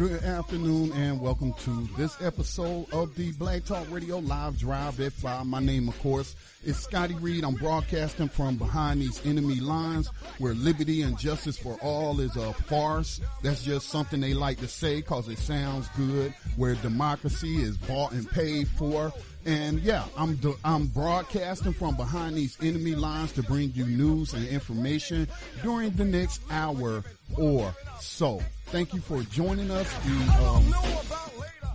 [0.00, 5.12] Good afternoon and welcome to this episode of the Black Talk Radio Live Drive at
[5.12, 5.44] 5.
[5.44, 7.44] My name, of course, is Scotty Reed.
[7.44, 12.54] I'm broadcasting from behind these enemy lines where liberty and justice for all is a
[12.54, 13.20] farce.
[13.42, 16.32] That's just something they like to say cause it sounds good.
[16.56, 19.12] Where democracy is bought and paid for.
[19.44, 24.32] And yeah, I'm do- I'm broadcasting from behind these enemy lines to bring you news
[24.32, 25.28] and information
[25.62, 27.04] during the next hour
[27.36, 28.40] or so.
[28.70, 29.92] Thank you for joining us.
[30.04, 30.74] The um,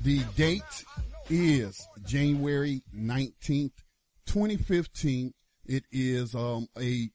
[0.01, 0.85] the date
[1.29, 3.73] is January 19th,
[4.25, 5.33] 2015.
[5.65, 7.09] It is um, a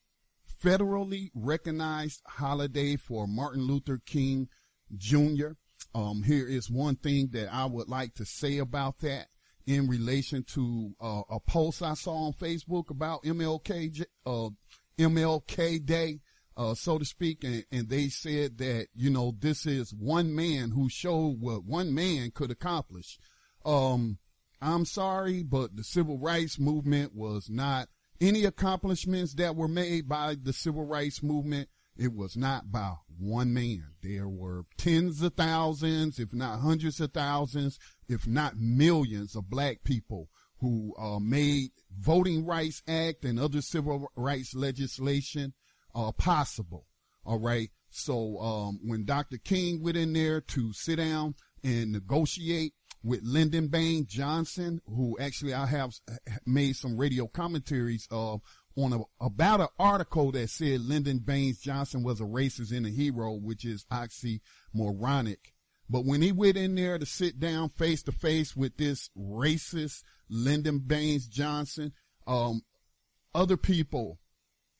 [0.62, 4.48] federally recognized holiday for Martin Luther King
[4.96, 5.52] Jr.
[5.94, 9.28] Um, here is one thing that I would like to say about that
[9.66, 14.50] in relation to uh, a post I saw on Facebook about MLK uh,
[14.98, 16.20] MLK Day,
[16.60, 20.70] uh, so to speak, and, and they said that you know this is one man
[20.72, 23.18] who showed what one man could accomplish.
[23.64, 24.18] Um,
[24.60, 27.88] I'm sorry, but the civil rights movement was not
[28.20, 31.70] any accomplishments that were made by the civil rights movement.
[31.96, 33.92] It was not by one man.
[34.02, 39.82] There were tens of thousands, if not hundreds of thousands, if not millions of black
[39.82, 40.28] people
[40.58, 45.54] who uh, made Voting Rights Act and other civil rights legislation
[45.94, 46.86] uh, possible.
[47.24, 47.70] All right.
[47.90, 49.38] So um, when Dr.
[49.38, 55.54] King went in there to sit down and negotiate with Lyndon Baines Johnson, who actually
[55.54, 55.94] I have
[56.46, 58.36] made some radio commentaries uh,
[58.76, 62.90] on a, about an article that said Lyndon Baines Johnson was a racist and a
[62.90, 65.38] hero, which is oxymoronic.
[65.88, 70.04] But when he went in there to sit down face to face with this racist
[70.28, 71.92] Lyndon Baines Johnson,
[72.26, 72.62] um,
[73.34, 74.18] other people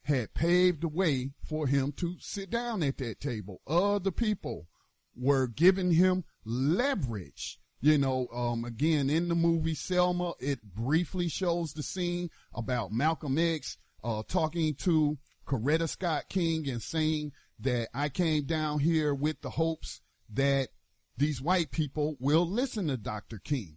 [0.02, 3.60] had paved the way for him to sit down at that table.
[3.66, 4.66] Other people
[5.14, 7.58] were giving him leverage.
[7.80, 13.38] You know, um, again, in the movie Selma, it briefly shows the scene about Malcolm
[13.38, 19.40] X, uh, talking to Coretta Scott King and saying that I came down here with
[19.40, 20.00] the hopes
[20.32, 20.68] that
[21.16, 23.38] these white people will listen to Dr.
[23.38, 23.76] King.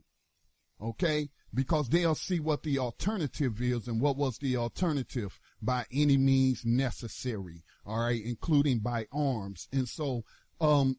[0.81, 1.29] Okay?
[1.53, 6.65] Because they'll see what the alternative is and what was the alternative by any means
[6.65, 7.63] necessary.
[7.85, 8.21] All right.
[8.23, 9.67] Including by arms.
[9.71, 10.23] And so,
[10.59, 10.97] um,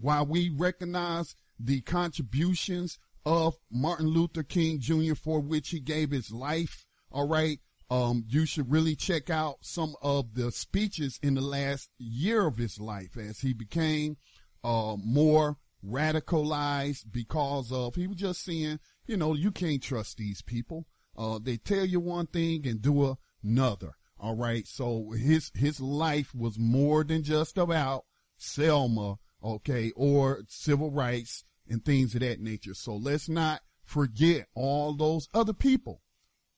[0.00, 5.14] while we recognize the contributions of Martin Luther King Jr.
[5.14, 7.60] for which he gave his life, all right,
[7.90, 12.56] um, you should really check out some of the speeches in the last year of
[12.56, 14.16] his life as he became
[14.64, 20.40] uh, more radicalized because of he was just seeing, you know, you can't trust these
[20.40, 20.86] people.
[21.16, 23.10] Uh, they tell you one thing and do
[23.42, 23.92] another.
[24.18, 24.66] All right.
[24.66, 28.04] So his, his life was more than just about
[28.36, 29.16] Selma.
[29.42, 29.92] Okay.
[29.96, 32.74] Or civil rights and things of that nature.
[32.74, 36.00] So let's not forget all those other people,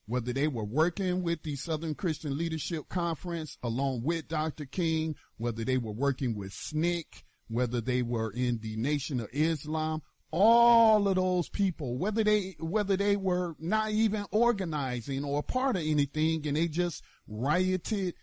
[0.05, 4.65] whether they were working with the Southern Christian Leadership Conference along with Dr.
[4.65, 10.01] King, whether they were working with SNCC, whether they were in the Nation of Islam,
[10.31, 15.83] all of those people, whether they, whether they were not even organizing or part of
[15.83, 18.15] anything and they just rioted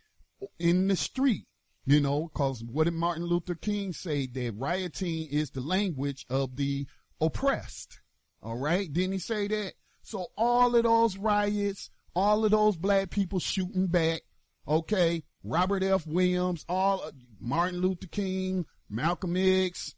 [0.59, 1.47] in the street,
[1.85, 4.27] you know, cause what did Martin Luther King say?
[4.27, 6.87] That rioting is the language of the
[7.21, 8.01] oppressed.
[8.43, 8.93] All right.
[8.93, 9.75] Didn't he say that?
[10.03, 14.23] So all of those riots, all of those black people shooting back.
[14.67, 15.23] Okay.
[15.45, 16.07] Robert F.
[16.07, 17.11] Williams, all uh,
[17.41, 19.95] Martin Luther King, Malcolm X,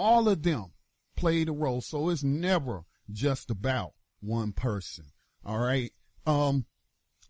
[0.00, 0.72] all of them
[1.16, 1.80] played a role.
[1.80, 2.82] So it's never
[3.12, 5.04] just about one person.
[5.44, 5.92] All right.
[6.26, 6.64] Um,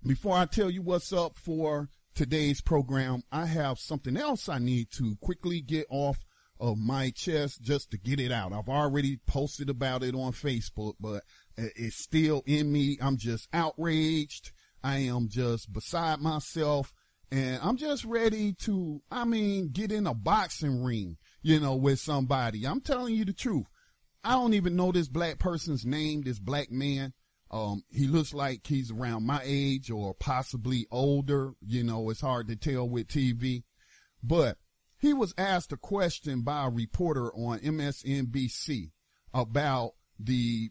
[0.07, 4.91] before I tell you what's up for today's program, I have something else I need
[4.93, 6.19] to quickly get off
[6.59, 8.53] of my chest just to get it out.
[8.53, 11.25] I've already posted about it on Facebook, but
[11.57, 12.99] it's still in me.
[13.01, 14.53] I'm just outraged.
[14.83, 16.93] I am just beside myself
[17.33, 21.99] and I'm just ready to, I mean, get in a boxing ring, you know, with
[21.99, 22.67] somebody.
[22.67, 23.67] I'm telling you the truth.
[24.23, 27.15] I don't even know this black person's name, this black man.
[27.51, 31.55] Um, he looks like he's around my age or possibly older.
[31.67, 33.65] You know, it's hard to tell with TV,
[34.23, 34.59] but
[34.99, 38.91] he was asked a question by a reporter on MSNBC
[39.33, 40.71] about the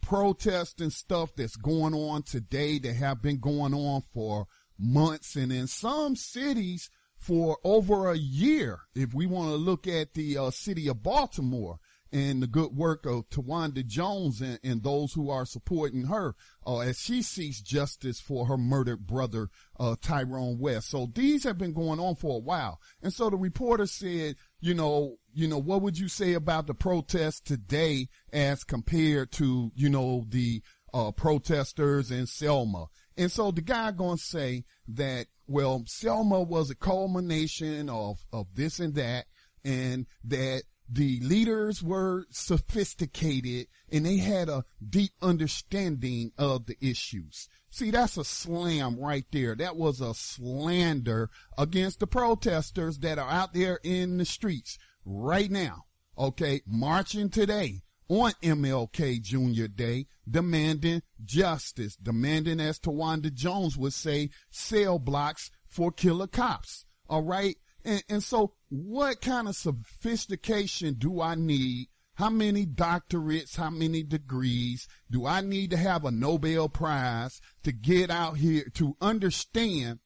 [0.00, 4.46] protests and stuff that's going on today that have been going on for
[4.78, 6.90] months and in some cities
[7.26, 8.80] for over a year.
[8.94, 11.80] If we want to look at the uh, city of Baltimore,
[12.12, 16.34] and the good work of Tawanda Jones and, and those who are supporting her
[16.66, 20.88] uh, as she seeks justice for her murdered brother uh, Tyrone West.
[20.88, 24.72] So these have been going on for a while, and so the reporter said, you
[24.72, 29.90] know, you know, what would you say about the protests today as compared to you
[29.90, 30.62] know the
[30.94, 32.86] uh, protesters in Selma?
[33.16, 38.80] And so the guy gonna say that well, Selma was a culmination of of this
[38.80, 39.26] and that,
[39.64, 47.48] and that the leaders were sophisticated and they had a deep understanding of the issues.
[47.70, 49.56] See, that's a slam right there.
[49.56, 55.50] That was a slander against the protesters that are out there in the streets right
[55.50, 55.84] now.
[56.16, 56.62] Okay.
[56.66, 59.66] Marching today on MLK Jr.
[59.66, 66.84] Day, demanding justice, demanding, as Tawanda Jones would say, cell blocks for killer cops.
[67.08, 67.56] All right.
[67.84, 71.88] And, and so what kind of sophistication do I need?
[72.14, 77.72] How many doctorates, how many degrees do I need to have a Nobel Prize to
[77.72, 79.98] get out here to understand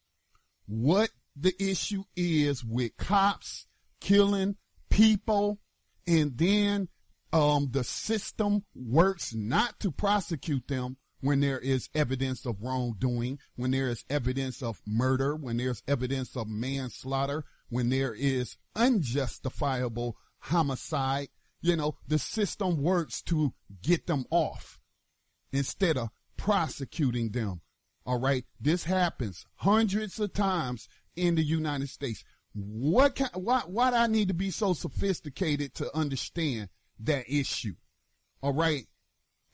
[0.66, 3.66] what the issue is with cops
[4.00, 4.56] killing
[4.90, 5.60] people
[6.06, 6.88] and then
[7.32, 13.70] um, the system works not to prosecute them when there is evidence of wrongdoing, when
[13.70, 21.28] there is evidence of murder, when there's evidence of manslaughter, when there is unjustifiable homicide,
[21.60, 23.52] you know, the system works to
[23.82, 24.80] get them off
[25.52, 27.60] instead of prosecuting them.
[28.06, 28.44] All right.
[28.58, 32.24] This happens hundreds of times in the United States.
[32.54, 36.70] What why, why do I need to be so sophisticated to understand
[37.04, 37.74] that issue?
[38.42, 38.86] All right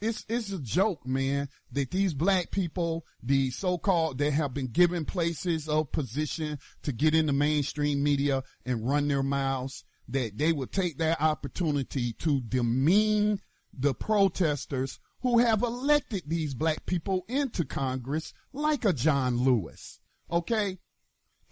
[0.00, 5.04] it's it's a joke, man, that these black people, the so-called that have been given
[5.04, 10.52] places of position to get in the mainstream media and run their mouths, that they
[10.52, 13.40] would take that opportunity to demean
[13.72, 20.00] the protesters who have elected these black people into Congress like a John Lewis.
[20.30, 20.78] Okay?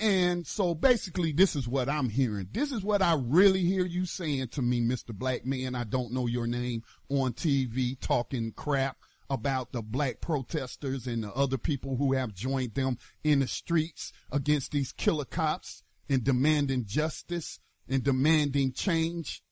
[0.00, 2.48] And so basically this is what I'm hearing.
[2.52, 5.14] This is what I really hear you saying to me, Mr.
[5.14, 5.74] Black Man.
[5.74, 8.96] I don't know your name on TV talking crap
[9.30, 14.12] about the black protesters and the other people who have joined them in the streets
[14.30, 17.58] against these killer cops and demanding justice
[17.88, 19.42] and demanding change.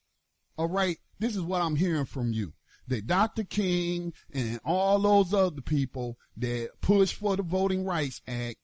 [0.58, 0.98] All right.
[1.18, 2.52] This is what I'm hearing from you.
[2.88, 3.44] That Dr.
[3.44, 8.56] King and all those other people that push for the Voting Rights Act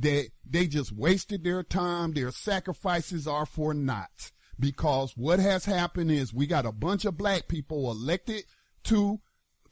[0.00, 2.12] that they just wasted their time.
[2.12, 7.16] Their sacrifices are for naught because what has happened is we got a bunch of
[7.16, 8.44] black people elected
[8.84, 9.20] to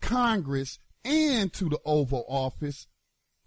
[0.00, 2.86] Congress and to the Oval Office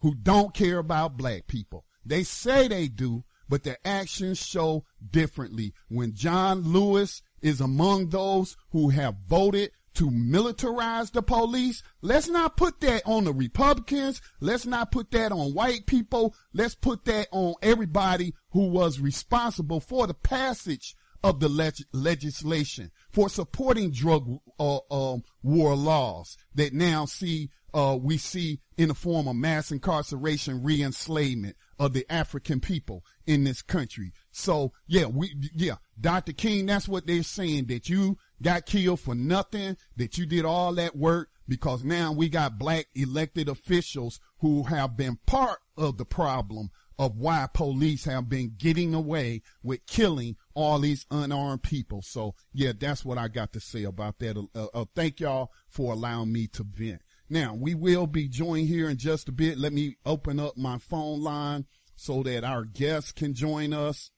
[0.02, 1.86] who don't care about black people.
[2.06, 5.74] They say they do, but their actions show differently.
[5.88, 11.84] When John Lewis is among those who have voted to militarize the police.
[12.02, 14.22] Let's not put that on the Republicans.
[14.40, 16.36] Let's not put that on white people.
[16.54, 22.92] Let's put that on everybody who was responsible for the passage of the leg- legislation
[23.12, 28.94] for supporting drug uh, uh, war laws that now see uh, we see in the
[28.94, 34.12] form of mass incarceration, re-enslavement of the African people in this country.
[34.32, 36.34] So yeah, we yeah, Dr.
[36.34, 40.74] King, that's what they're saying that you got killed for nothing, that you did all
[40.76, 46.06] that work because now we got black elected officials who have been part of the
[46.06, 52.02] problem of why police have been getting away with killing all these unarmed people.
[52.02, 54.38] So yeah, that's what I got to say about that.
[54.54, 57.02] Uh, uh, thank y'all for allowing me to vent.
[57.30, 59.58] Now we will be joined here in just a bit.
[59.58, 64.12] Let me open up my phone line so that our guests can join us.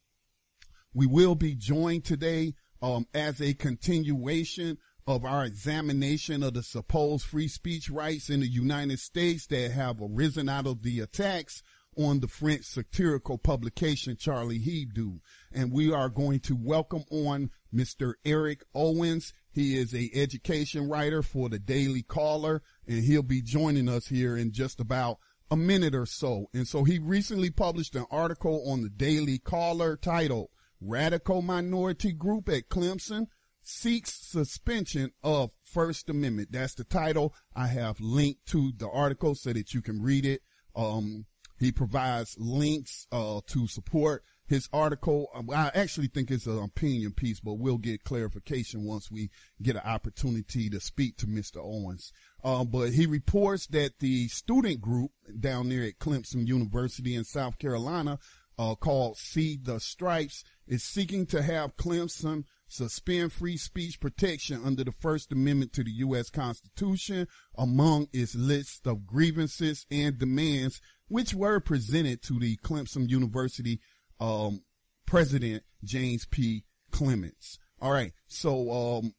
[0.94, 7.25] We will be joined today um, as a continuation of our examination of the supposed
[7.25, 11.63] free speech rights in the United States that have arisen out of the attacks
[11.97, 15.19] on the French satirical publication Charlie Hebdo.
[15.53, 18.15] And we are going to welcome on Mr.
[18.25, 19.31] Eric Owens.
[19.51, 24.35] He is a education writer for the Daily Caller and he'll be joining us here
[24.35, 26.49] in just about a minute or so.
[26.53, 30.49] And so he recently published an article on the Daily Caller titled
[30.85, 33.27] Radical Minority Group at Clemson
[33.61, 36.51] seeks suspension of First Amendment.
[36.51, 37.33] That's the title.
[37.55, 40.41] I have linked to the article so that you can read it.
[40.75, 41.25] Um,
[41.59, 45.27] he provides links uh, to support his article.
[45.33, 49.29] Um, I actually think it's an opinion piece, but we'll get clarification once we
[49.61, 51.57] get an opportunity to speak to Mr.
[51.63, 52.11] Owens.
[52.43, 57.57] Uh, but he reports that the student group down there at Clemson University in South
[57.57, 58.19] Carolina,
[58.57, 64.84] uh, called See the Stripes, is seeking to have Clemson suspend free speech protection under
[64.84, 66.29] the First Amendment to the U.S.
[66.29, 73.79] Constitution among its list of grievances and demands, which were presented to the Clemson University
[74.20, 74.62] um,
[75.05, 76.63] President James P.
[76.91, 77.60] Clements.
[77.79, 79.13] All right, so um,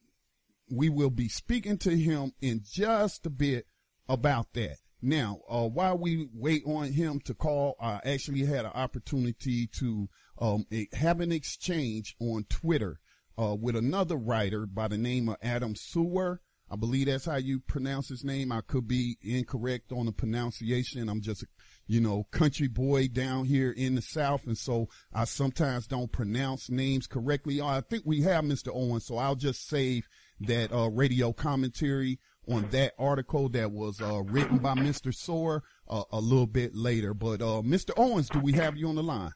[0.71, 3.67] we will be speaking to him in just a bit
[4.09, 4.79] about that.
[5.05, 10.09] Now, uh, while we wait on him to call, I actually had an opportunity to
[10.39, 13.01] um, have an exchange on Twitter
[13.39, 16.39] uh, with another writer by the name of Adam Serwer.
[16.71, 18.51] I believe that's how you pronounce his name.
[18.51, 21.11] I could be incorrect on the pronunciation.
[21.11, 21.45] I'm just,
[21.87, 24.47] you know, country boy down here in the South.
[24.47, 27.61] And so I sometimes don't pronounce names correctly.
[27.61, 28.71] I think we have Mr.
[28.75, 29.01] Owen.
[29.01, 30.09] So I'll just save
[30.41, 35.13] that, uh, radio commentary on that article that was, uh, written by Mr.
[35.13, 37.15] Serwer, uh, a little bit later.
[37.15, 37.91] But, uh, Mr.
[37.97, 39.33] Owens, do we have you on the line?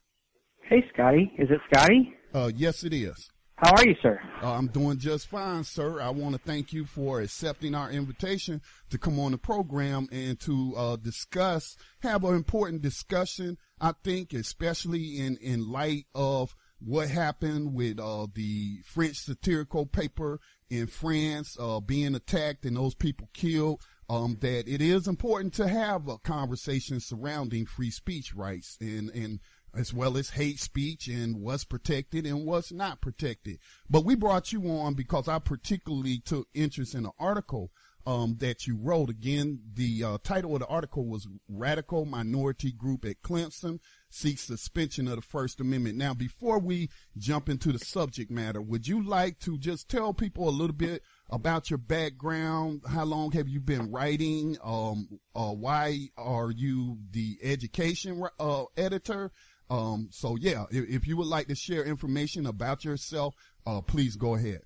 [0.62, 1.32] Hey, Scotty.
[1.38, 2.14] Is it Scotty?
[2.34, 3.30] Uh, yes, it is.
[3.58, 4.20] How are you, sir?
[4.40, 6.00] Uh, I'm doing just fine, sir.
[6.00, 10.38] I want to thank you for accepting our invitation to come on the program and
[10.40, 13.58] to uh, discuss, have an important discussion.
[13.80, 20.38] I think, especially in in light of what happened with uh, the French satirical paper
[20.70, 23.82] in France uh, being attacked and those people killed.
[24.10, 29.40] Um, that it is important to have a conversation surrounding free speech rights and and
[29.74, 33.58] as well as hate speech and what's protected and what's not protected.
[33.88, 37.70] But we brought you on because I particularly took interest in an article
[38.06, 39.10] um, that you wrote.
[39.10, 45.08] Again, the uh, title of the article was Radical Minority Group at Clemson Seeks Suspension
[45.08, 45.96] of the First Amendment.
[45.96, 50.48] Now, before we jump into the subject matter, would you like to just tell people
[50.48, 52.82] a little bit about your background?
[52.88, 54.56] How long have you been writing?
[54.62, 59.30] Um, uh, why are you the education uh, editor?
[59.70, 63.34] Um, so yeah, if, if, you would like to share information about yourself,
[63.66, 64.62] uh, please go ahead.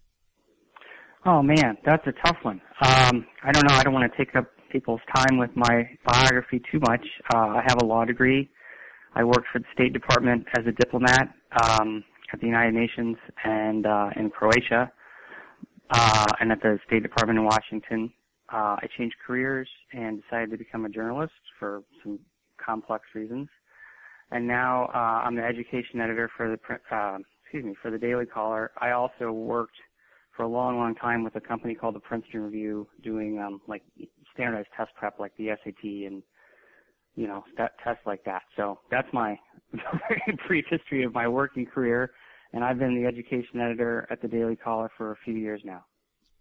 [1.27, 2.61] Oh man, that's a tough one.
[2.81, 3.75] Um, I don't know.
[3.75, 7.05] I don't want to take up people's time with my biography too much.
[7.35, 8.51] Uh, I have a law degree.
[9.14, 11.28] I worked for the State Department as a diplomat
[11.62, 14.90] um, at the United Nations and uh, in Croatia,
[15.90, 18.12] uh, and at the State Department in Washington.
[18.52, 22.19] Uh, I changed careers and decided to become a journalist for some
[22.59, 23.49] complex reasons
[24.33, 28.26] and now uh, I'm the education editor for the uh, excuse me for the Daily
[28.26, 28.73] Caller.
[28.81, 29.76] I also worked
[30.35, 33.83] for a long, long time with a company called the Princeton Review, doing um, like
[34.33, 36.23] standardized test prep like the SAT and
[37.14, 37.73] you know that
[38.07, 38.42] like that.
[38.57, 39.38] So that's my
[39.73, 42.11] very brief history of my working career,
[42.52, 45.85] and I've been the education editor at the Daily Caller for a few years now.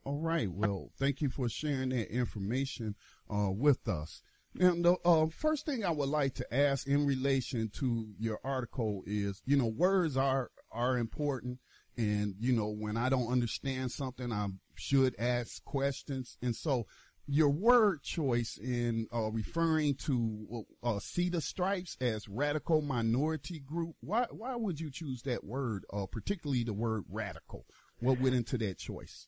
[0.04, 0.52] All right.
[0.52, 2.96] Well, thank you for sharing that information
[3.30, 4.24] uh, with us.
[4.54, 9.04] Now, the uh, first thing I would like to ask in relation to your article
[9.06, 11.60] is, you know, words are are important,
[11.98, 16.86] and you know, when I don't understand something, I should ask questions, and so
[17.28, 23.96] your word choice in uh, referring to uh, the stripes as radical minority group.
[24.02, 27.66] Why why would you choose that word, uh, particularly the word radical?
[28.00, 29.28] What went into that choice?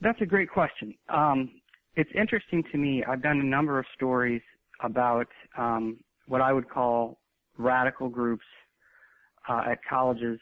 [0.00, 0.94] That's a great question.
[1.08, 1.50] Um,
[1.96, 3.04] it's interesting to me.
[3.04, 4.42] I've done a number of stories
[4.82, 7.18] about um, what I would call
[7.58, 8.44] radical groups
[9.48, 10.38] uh, at colleges.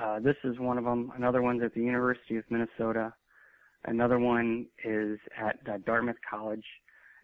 [0.00, 1.12] Uh, this is one of them.
[1.16, 3.12] Another one's at the University of Minnesota.
[3.86, 6.64] Another one is at uh, Dartmouth College,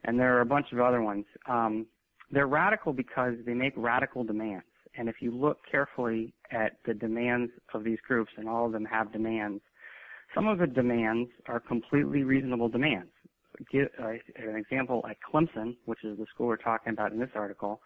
[0.04, 1.24] and there are a bunch of other ones.
[1.48, 1.86] Um,
[2.30, 4.64] they're radical because they make radical demands.
[4.96, 8.84] And if you look carefully at the demands of these groups, and all of them
[8.84, 9.62] have demands,
[10.34, 13.10] some of the demands are completely reasonable demands
[13.70, 17.30] give uh, an example at Clemson, which is the school we're talking about in this
[17.34, 17.80] article,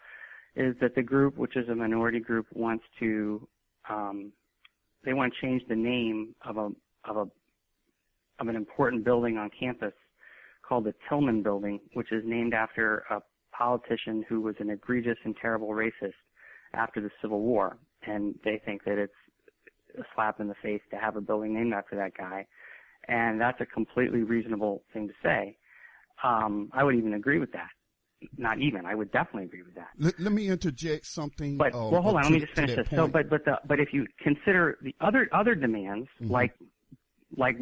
[0.55, 3.47] is that the group, which is a minority group, wants to
[3.89, 4.33] um,
[5.05, 6.71] they want to change the name of a
[7.09, 7.27] of a
[8.39, 9.93] of an important building on campus
[10.67, 13.21] called the Tillman Building, which is named after a
[13.57, 16.13] politician who was an egregious and terrible racist
[16.75, 19.13] after the Civil War, and they think that it's
[19.99, 22.47] a slap in the face to have a building named after that guy,
[23.09, 25.57] and that's a completely reasonable thing to say.
[26.23, 27.69] Um, I would even agree with that.
[28.37, 28.85] Not even.
[28.87, 29.89] I would definitely agree with that.
[29.99, 31.57] Let, let me interject something.
[31.57, 32.23] But uh, well, hold on.
[32.25, 32.87] to- Let me just finish this.
[32.95, 36.31] So, but but the, but if you consider the other other demands Mhm.
[36.31, 36.53] like
[37.37, 37.57] like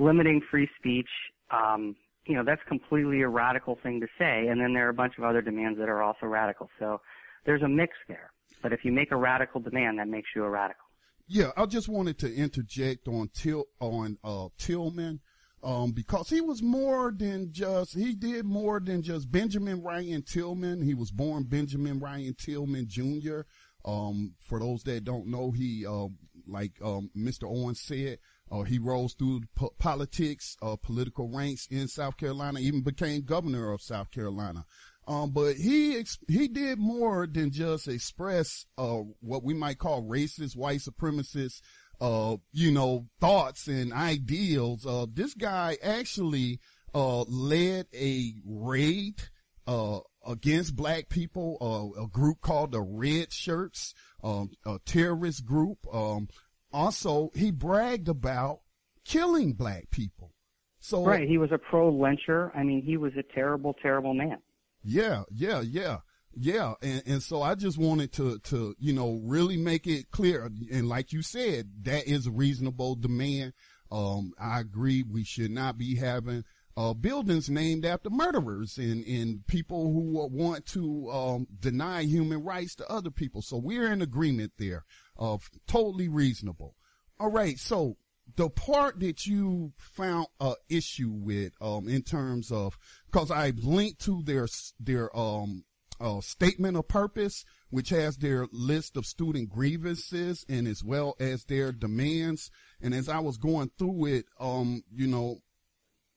[0.00, 1.08] limiting free speech,
[1.50, 1.94] um,
[2.26, 4.48] you know, that's completely a radical thing to say.
[4.48, 6.68] And then there are a bunch of other demands that are also radical.
[6.78, 7.00] So
[7.44, 8.32] there's a mix there.
[8.62, 10.84] But if you make a radical demand, that makes you a radical.
[11.26, 15.20] Yeah, I just wanted to interject on Til on uh Tillman,
[15.62, 20.82] um, because he was more than just he did more than just Benjamin Ryan Tillman.
[20.82, 23.42] He was born Benjamin Ryan Tillman Jr.
[23.84, 26.08] Um, for those that don't know, he uh,
[26.48, 27.44] like um, Mr.
[27.44, 28.18] Owens said,
[28.50, 33.72] uh, he rose through po- politics, uh, political ranks in South Carolina, even became governor
[33.72, 34.64] of South Carolina.
[35.06, 40.02] Um, but he ex- he did more than just express uh, what we might call
[40.02, 41.62] racist, white supremacist,
[42.00, 44.86] uh, you know, thoughts and ideals.
[44.86, 46.60] Uh, this guy actually
[46.94, 49.20] uh, led a raid
[49.66, 55.78] uh, against black people, a group called the Red Shirts, um, a terrorist group.
[55.92, 56.28] Um,
[56.72, 58.60] also, he bragged about
[59.04, 60.32] killing black people.
[60.80, 61.28] So Right.
[61.28, 62.50] He was a pro lyncher.
[62.56, 64.38] I mean, he was a terrible, terrible man.
[64.82, 65.98] Yeah, yeah, yeah,
[66.34, 66.74] yeah.
[66.80, 70.50] And, and so I just wanted to, to, you know, really make it clear.
[70.72, 73.52] And like you said, that is a reasonable demand.
[73.92, 75.02] Um, I agree.
[75.02, 76.44] We should not be having,
[76.76, 82.76] uh, buildings named after murderers and, and people who want to, um, deny human rights
[82.76, 83.42] to other people.
[83.42, 84.84] So we're in agreement there
[85.20, 86.74] of totally reasonable.
[87.20, 87.58] All right.
[87.58, 87.96] So
[88.36, 92.78] the part that you found a issue with, um, in terms of,
[93.12, 94.48] cause I linked to their,
[94.80, 95.64] their, um,
[96.00, 101.44] uh, statement of purpose, which has their list of student grievances and as well as
[101.44, 102.50] their demands.
[102.80, 105.42] And as I was going through it, um, you know,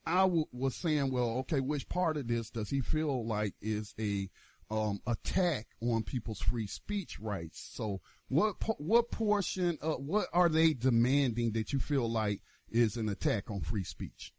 [0.06, 3.94] I w- was saying, well, okay, which part of this does he feel like is
[4.00, 4.30] a,
[4.74, 7.70] um, attack on people's free speech rights?
[7.74, 13.08] So what, what portion, uh, what are they demanding that you feel like is an
[13.08, 14.34] attack on free speech?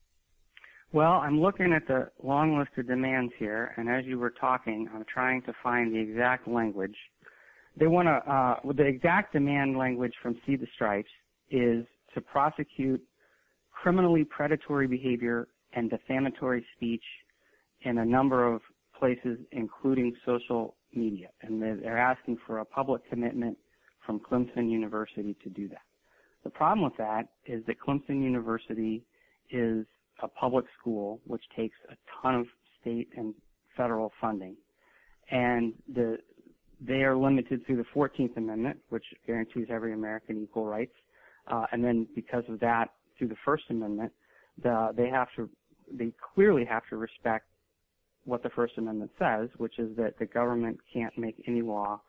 [0.92, 4.88] Well, I'm looking at the long list of demands here, and as you were talking,
[4.94, 6.96] I'm trying to find the exact language.
[7.76, 11.10] They want to, uh, the exact demand language from See the Stripes
[11.50, 13.02] is to prosecute
[13.72, 17.02] criminally predatory behavior and defamatory speech
[17.82, 18.62] in a number of
[18.98, 21.28] places, including social media.
[21.42, 23.58] And they're asking for a public commitment
[24.06, 25.82] from Clemson University to do that.
[26.44, 29.02] The problem with that is that Clemson University
[29.50, 29.86] is
[30.22, 32.46] a public school which takes a ton of
[32.80, 33.34] state and
[33.76, 34.56] federal funding.
[35.30, 36.18] And the,
[36.80, 40.94] they are limited through the 14th Amendment, which guarantees every American equal rights.
[41.48, 44.12] Uh, and then because of that, through the First Amendment,
[44.62, 45.48] the, they have to,
[45.90, 47.46] they clearly have to respect
[48.24, 52.00] what the First Amendment says, which is that the government can't make any law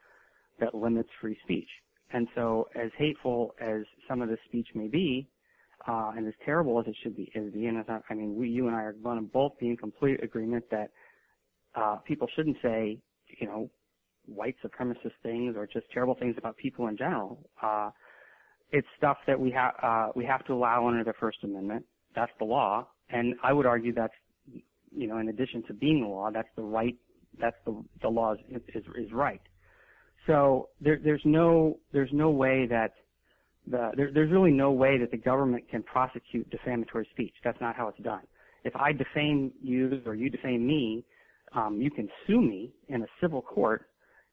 [0.59, 1.67] that limits free speech.
[2.11, 5.27] And so, as hateful as some of the speech may be,
[5.87, 8.35] uh, and as terrible as it should be, is be, and as I, I mean,
[8.35, 10.91] we, you and I are going to both be in complete agreement that
[11.75, 12.97] uh, people shouldn't say,
[13.39, 13.69] you know,
[14.27, 17.39] white supremacist things or just terrible things about people in general.
[17.61, 17.89] Uh,
[18.71, 21.85] it's stuff that we have uh, we have to allow under the First Amendment.
[22.15, 24.13] That's the law, and I would argue that's
[24.95, 26.95] you know, in addition to being the law, that's the right.
[27.39, 29.41] That's the the law is is, is right.
[30.27, 32.93] So there, there's no there's no way that
[33.67, 37.33] the there, there's really no way that the government can prosecute defamatory speech.
[37.43, 38.23] That's not how it's done.
[38.63, 41.05] If I defame you or you defame me,
[41.53, 43.85] um, you can sue me in a civil court,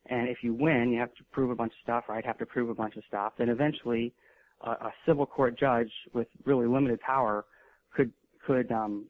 [0.07, 2.39] and if you win, you have to prove a bunch of stuff, or I'd have
[2.39, 3.35] to prove a bunch of stuff.
[3.37, 4.15] Then eventually,
[4.63, 7.45] a, a civil court judge with really limited power
[7.95, 8.13] could
[8.47, 9.07] could um,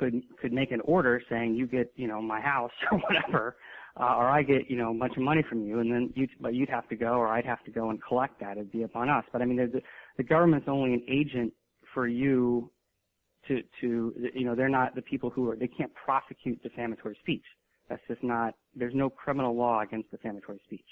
[0.00, 3.56] could could make an order saying you get you know my house or whatever,
[4.00, 6.26] uh, or I get you know a bunch of money from you, and then you
[6.40, 8.52] but you'd have to go or I'd have to go and collect that.
[8.52, 9.24] It'd be upon us.
[9.32, 9.82] But I mean, the
[10.16, 11.52] the government's only an agent
[11.92, 12.70] for you
[13.46, 17.44] to to you know they're not the people who are they can't prosecute defamatory speech.
[17.88, 18.54] That's just not.
[18.74, 20.86] There's no criminal law against defamatory speech.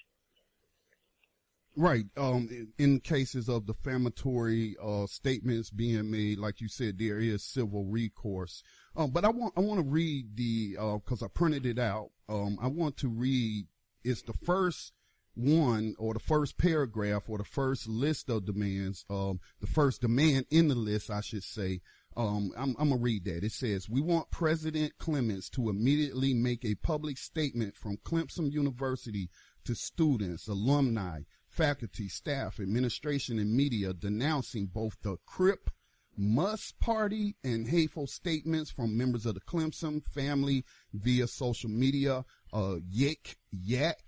[1.78, 2.06] Right.
[2.16, 7.84] Um, in- cases of defamatory uh, statements being made, like you said, there is civil
[7.84, 8.64] recourse.
[8.96, 12.10] Um, but I want I want to read the because I printed it out.
[12.28, 13.66] Um, I want to read.
[14.02, 14.92] It's the first
[15.36, 19.04] one or the first paragraph or the first list of demands.
[19.08, 21.80] Um, the first demand in the list, I should say.
[22.16, 23.44] Um, I'm, I'm gonna read that.
[23.44, 29.30] It says, we want President Clements to immediately make a public statement from Clemson University
[29.64, 31.20] to students, alumni,
[31.58, 35.70] faculty, staff, administration, and media denouncing both the Crip
[36.16, 42.76] Must Party and hateful statements from members of the Clemson family via social media, uh,
[42.94, 43.98] Yik, Yak,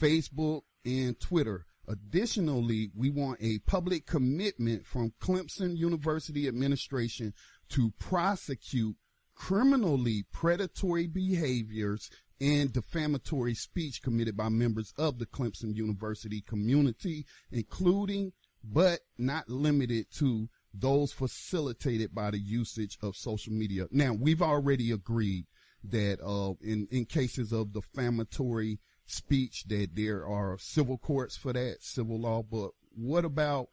[0.00, 1.66] Facebook, and Twitter.
[1.86, 7.34] Additionally, we want a public commitment from Clemson University administration
[7.68, 8.96] to prosecute
[9.34, 12.08] criminally predatory behaviors
[12.40, 20.06] and defamatory speech committed by members of the Clemson University community, including but not limited
[20.18, 23.86] to those facilitated by the usage of social media.
[23.90, 25.46] Now, we've already agreed
[25.84, 31.78] that uh, in in cases of defamatory speech that there are civil courts for that,
[31.80, 32.42] civil law.
[32.42, 33.68] But what about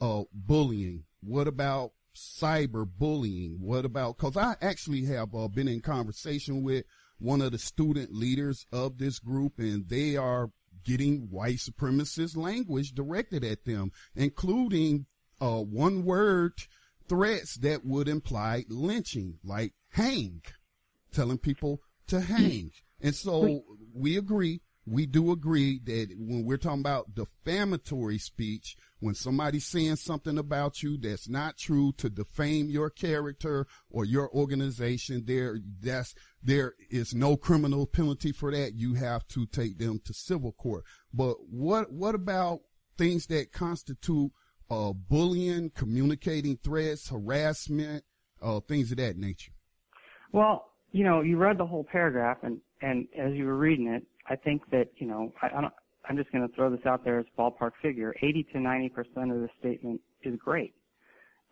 [0.00, 1.04] uh, bullying?
[1.20, 3.58] What about cyber bullying?
[3.60, 4.18] What about?
[4.18, 6.84] Because I actually have uh, been in conversation with
[7.18, 10.50] one of the student leaders of this group, and they are
[10.84, 15.06] getting white supremacist language directed at them, including
[15.40, 16.52] uh, one word
[17.08, 20.42] threats that would imply lynching, like hang,
[21.12, 22.70] telling people to hang.
[23.00, 29.14] And so we agree we do agree that when we're talking about defamatory speech, when
[29.14, 35.24] somebody's saying something about you that's not true to defame your character or your organization,
[35.26, 38.74] there, that's, there is no criminal penalty for that.
[38.74, 40.84] You have to take them to civil court.
[41.12, 42.60] But what, what about
[42.96, 44.32] things that constitute,
[44.70, 48.04] uh, bullying, communicating threats, harassment,
[48.42, 49.52] uh, things of that nature?
[50.32, 54.04] Well, you know, you read the whole paragraph and, and as you were reading it,
[54.28, 55.72] I think that, you know, I, I don't,
[56.08, 58.14] I'm just going to throw this out there as a ballpark figure.
[58.22, 60.74] 80 to 90 percent of the statement is great.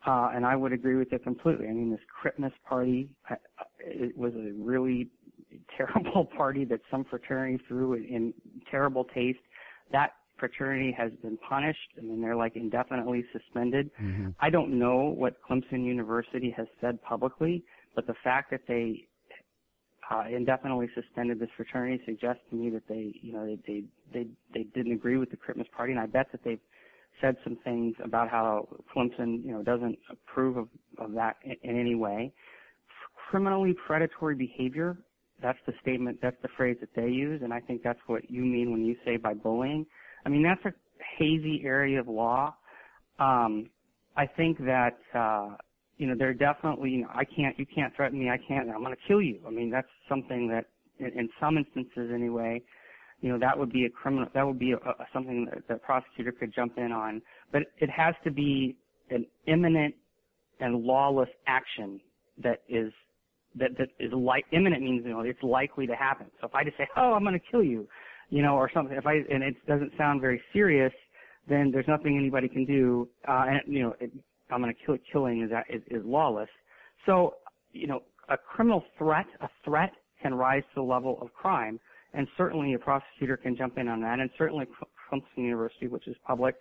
[0.05, 1.67] Uh, and I would agree with it completely.
[1.67, 3.35] I mean, this Christmas party, uh,
[3.79, 5.09] it was a really
[5.77, 8.33] terrible party that some fraternity threw in, in
[8.69, 9.39] terrible taste.
[9.91, 11.79] That fraternity has been punished.
[11.97, 13.89] I mean, they're like indefinitely suspended.
[14.01, 14.29] Mm-hmm.
[14.39, 17.63] I don't know what Clemson University has said publicly,
[17.95, 19.07] but the fact that they
[20.09, 24.27] uh, indefinitely suspended this fraternity suggests to me that they, you know, they, they, they,
[24.53, 26.59] they didn't agree with the Christmas party, and I bet that they've
[27.19, 30.67] said some things about how Clemson, you know, doesn't approve of,
[30.97, 32.31] of that in, in any way.
[33.29, 34.97] Criminally predatory behavior,
[35.41, 38.41] that's the statement, that's the phrase that they use, and I think that's what you
[38.41, 39.85] mean when you say by bullying.
[40.25, 40.73] I mean, that's a
[41.17, 42.55] hazy area of law.
[43.19, 43.69] Um,
[44.15, 45.55] I think that, uh,
[45.97, 48.83] you know, they're definitely, you know, I can't, you can't threaten me, I can't, I'm
[48.83, 49.39] going to kill you.
[49.47, 50.65] I mean, that's something that,
[50.99, 52.61] in, in some instances anyway,
[53.21, 55.75] you know, that would be a criminal, that would be a, a, something that the
[55.75, 57.21] prosecutor could jump in on.
[57.51, 58.77] But it has to be
[59.09, 59.95] an imminent
[60.59, 61.99] and lawless action
[62.43, 62.93] that is,
[63.55, 66.27] that, that is like, imminent means, you know, it's likely to happen.
[66.39, 67.87] So if I just say, oh, I'm going to kill you,
[68.29, 70.93] you know, or something, if I, and it doesn't sound very serious,
[71.49, 74.11] then there's nothing anybody can do, uh, and, you know, it,
[74.49, 76.49] I'm going to kill killing is, is, is lawless.
[77.05, 77.35] So,
[77.71, 81.79] you know, a criminal threat, a threat can rise to the level of crime,
[82.13, 84.65] and certainly a prosecutor can jump in on that, and certainly
[85.11, 86.55] Clemson University, which is public,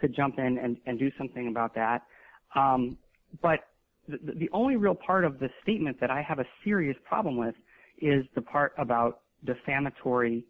[0.00, 2.02] could jump in and, and do something about that.
[2.54, 2.96] Um,
[3.40, 3.60] but
[4.08, 7.54] the, the only real part of the statement that I have a serious problem with
[8.00, 10.44] is the part about defamatory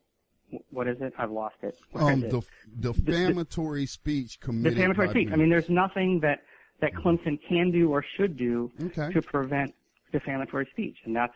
[0.71, 1.13] what is it?
[1.19, 1.75] I've lost it.
[1.95, 2.43] Um, the
[2.81, 4.77] defamatory the, the, speech committed.
[4.77, 5.29] Defamatory speech.
[5.33, 6.41] I mean, there's nothing that
[6.83, 9.11] that Clemson can do or should do okay.
[9.15, 9.73] to prevent
[10.13, 11.33] defamatory speech, and that's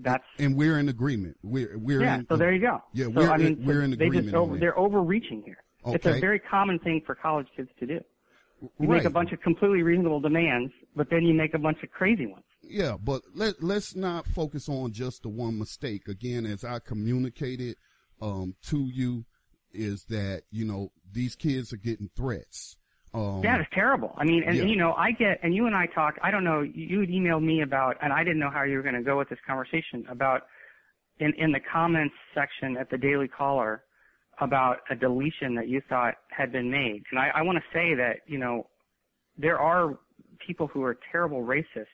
[0.00, 1.36] that's and we're in agreement.
[1.42, 2.16] We're we're yeah.
[2.16, 2.82] In, so there you go.
[2.92, 4.14] Yeah, so, we're I mean, we're in agreement.
[4.14, 5.58] They just over, they're overreaching here.
[5.86, 5.94] Okay.
[5.94, 8.00] It's a very common thing for college kids to do.
[8.62, 8.98] You right.
[8.98, 12.26] make a bunch of completely reasonable demands, but then you make a bunch of crazy
[12.26, 12.44] ones.
[12.62, 16.08] Yeah, but let let's not focus on just the one mistake.
[16.08, 17.76] Again, as I communicated
[18.20, 19.26] um, to you,
[19.72, 22.76] is that you know these kids are getting threats.
[23.14, 24.14] Um, yeah, it's terrible.
[24.18, 24.64] I mean, and, yeah.
[24.64, 26.16] you know, I get, and you and I talk.
[26.22, 26.60] I don't know.
[26.60, 29.16] You had emailed me about, and I didn't know how you were going to go
[29.16, 30.42] with this conversation about
[31.18, 33.82] in in the comments section at the Daily Caller
[34.40, 37.02] about a deletion that you thought had been made.
[37.10, 38.66] And I, I want to say that you know
[39.38, 39.98] there are
[40.44, 41.86] people who are terrible racists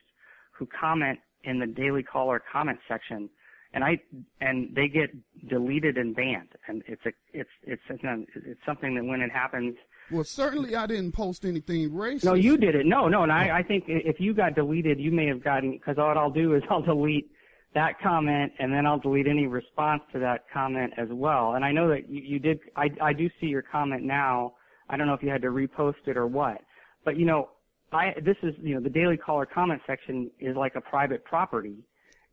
[0.53, 3.29] who comment in the Daily Caller comment section,
[3.75, 4.01] and I
[4.41, 5.11] and they get
[5.49, 6.51] deleted and banned.
[6.67, 9.77] And it's a it's it's it's, it's something that when it happens
[10.11, 12.25] well, certainly I didn't post anything racist.
[12.25, 12.87] No, you did it.
[12.87, 15.97] No, no, and I, I think if you got deleted, you may have gotten because
[15.97, 17.31] what I'll do is I'll delete
[17.75, 21.55] that comment and then I'll delete any response to that comment as well.
[21.55, 22.61] And I know that you, you did.
[22.77, 24.55] I, I do see your comment now.
[24.89, 26.59] I don't know if you had to repost it or what,
[27.05, 27.51] but you know,
[27.93, 31.77] I this is you know the Daily Caller comment section is like a private property,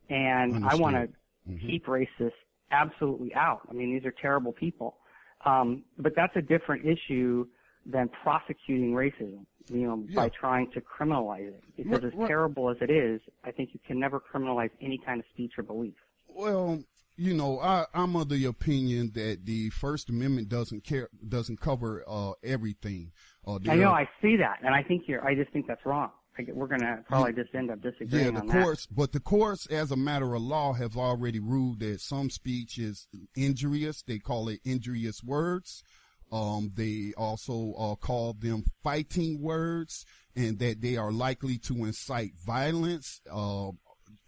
[0.08, 0.72] and Understood.
[0.72, 1.66] I want to mm-hmm.
[1.66, 2.32] keep racists
[2.70, 3.60] absolutely out.
[3.68, 4.96] I mean, these are terrible people,
[5.44, 7.46] um, but that's a different issue
[7.86, 9.46] than prosecuting racism.
[9.68, 10.16] You know, yeah.
[10.16, 14.00] by trying to criminalize it, because as terrible as it is, I think you can
[14.00, 15.94] never criminalize any kind of speech or belief.
[16.26, 16.82] Well,
[17.20, 22.02] you know, I, am of the opinion that the First Amendment doesn't care, doesn't cover
[22.08, 23.12] uh, everything.
[23.46, 25.24] Uh, I know, I see that, and I think you're.
[25.24, 26.10] I just think that's wrong.
[26.38, 28.94] Get, we're going to probably just end up disagreeing yeah, the courts, that.
[28.94, 33.06] but the courts, as a matter of law, have already ruled that some speech is
[33.36, 34.02] injurious.
[34.02, 35.84] They call it injurious words.
[36.32, 40.04] Um, they also uh, call them fighting words,
[40.36, 43.70] and that they are likely to incite violence, uh,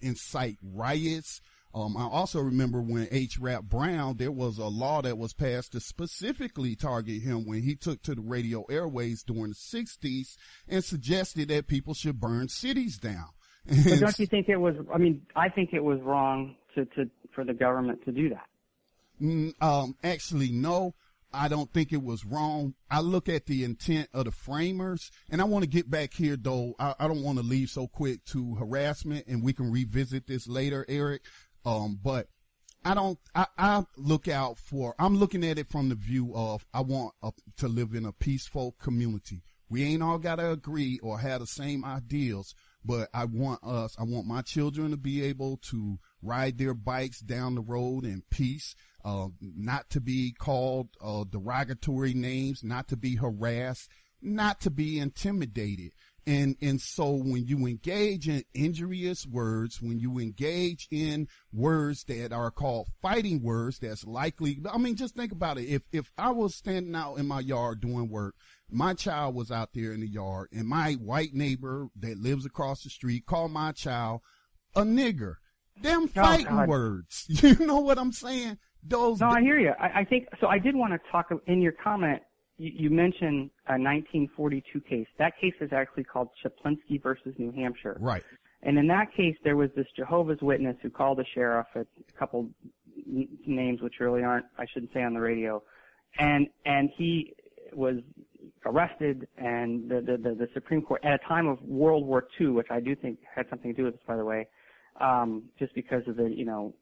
[0.01, 1.41] incite riots,
[1.75, 3.39] um, I also remember when H.
[3.39, 7.77] Rap Brown, there was a law that was passed to specifically target him when he
[7.77, 10.37] took to the radio airways during the 60s
[10.69, 13.29] and suggested that people should burn cities down.
[13.67, 17.09] But don't you think it was, I mean, I think it was wrong to, to,
[17.35, 18.47] for the government to do that.
[19.23, 20.95] Mm, um, actually, no.
[21.33, 22.75] I don't think it was wrong.
[22.91, 26.37] I look at the intent of the framers, and I want to get back here
[26.37, 26.75] though.
[26.79, 30.47] I, I don't want to leave so quick to harassment, and we can revisit this
[30.47, 31.23] later, Eric.
[31.65, 32.29] Um, but
[32.85, 36.67] I don't, I, I look out for, I'm looking at it from the view of
[36.75, 39.43] I want a, to live in a peaceful community.
[39.69, 43.97] We ain't all got to agree or have the same ideals, but I want us,
[43.99, 48.23] I want my children to be able to ride their bikes down the road in
[48.31, 53.89] peace, uh, not to be called, uh, derogatory names, not to be harassed,
[54.21, 55.93] not to be intimidated.
[56.25, 62.33] And, and so when you engage in injurious words, when you engage in words that
[62.33, 65.65] are called fighting words, that's likely, I mean, just think about it.
[65.65, 68.37] If, if I was standing out in my yard doing work,
[68.71, 72.85] my child was out there in the yard and my white neighbor that lives across
[72.85, 74.21] the street called my child
[74.77, 75.35] a nigger.
[75.81, 77.27] Them oh, fighting oh, words.
[77.43, 78.59] You know what I'm saying?
[78.85, 79.21] Those.
[79.21, 79.73] No, I hear you.
[79.79, 82.23] I, I think, so I did want to talk in your comment
[82.63, 85.07] you, you mentioned a 1942 case.
[85.19, 87.97] That case is actually called Chaplinsky versus New Hampshire.
[88.01, 88.23] Right.
[88.63, 92.19] And in that case, there was this Jehovah's Witness who called the sheriff at a
[92.19, 92.49] couple
[93.05, 95.63] names which really aren't, I shouldn't say on the radio,
[96.19, 97.35] and and he
[97.73, 97.97] was
[98.65, 102.49] arrested, and the the, the, the Supreme Court at a time of World War II,
[102.49, 104.47] which I do think had something to do with this, by the way,
[105.01, 106.75] um, just because of the you know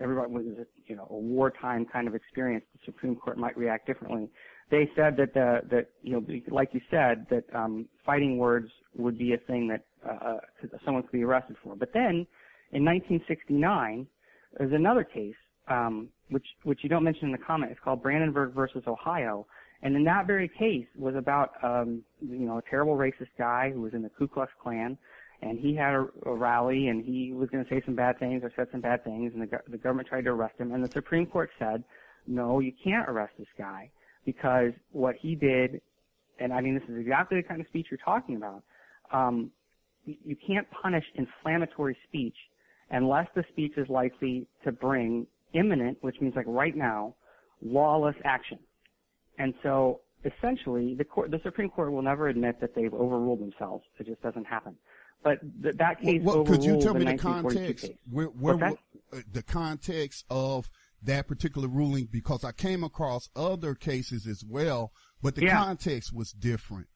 [0.00, 0.44] everybody was
[0.86, 4.30] you know a wartime kind of experience, the Supreme Court might react differently
[4.70, 9.18] they said that the that you know like you said that um, fighting words would
[9.18, 10.38] be a thing that uh, uh
[10.84, 11.76] someone could be arrested for.
[11.76, 12.26] But then
[12.72, 14.06] in 1969,
[14.58, 15.34] there's another case
[15.68, 17.72] um, which which you don't mention in the comment.
[17.72, 19.46] It's called Brandenburg versus Ohio,
[19.82, 23.82] and in that very case was about um, you know a terrible racist guy who
[23.82, 24.96] was in the Ku Klux Klan.
[25.42, 28.42] And he had a, a rally, and he was going to say some bad things
[28.42, 30.72] or said some bad things, and the, the government tried to arrest him.
[30.72, 31.84] And the Supreme Court said,
[32.26, 33.90] "No, you can't arrest this guy
[34.24, 35.80] because what he did,
[36.38, 38.62] and I mean this is exactly the kind of speech you're talking about.
[39.12, 39.50] Um,
[40.06, 42.36] you can't punish inflammatory speech
[42.90, 47.14] unless the speech is likely to bring imminent, which means like right now,
[47.62, 48.58] lawless action.
[49.38, 53.84] And so essentially, the court, the Supreme Court will never admit that they've overruled themselves.
[53.98, 54.76] It just doesn't happen.
[55.24, 57.90] But th- that case what, what, could you tell me the, context?
[58.10, 58.74] Where, where, where,
[59.12, 60.68] uh, the context of
[61.02, 65.56] that particular ruling because I came across other cases as well, but the yeah.
[65.56, 66.86] context was different.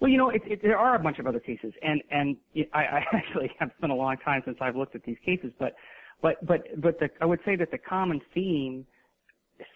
[0.00, 2.36] Well, you know, it, it, there are a bunch of other cases, and and
[2.74, 5.74] I, I actually have spent a long time since I've looked at these cases, but
[6.20, 8.84] but but but the, I would say that the common theme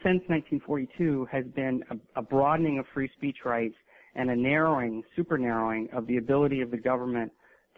[0.02, 3.76] since 1942 has been a, a broadening of free speech rights
[4.16, 7.30] and a narrowing, super narrowing of the ability of the government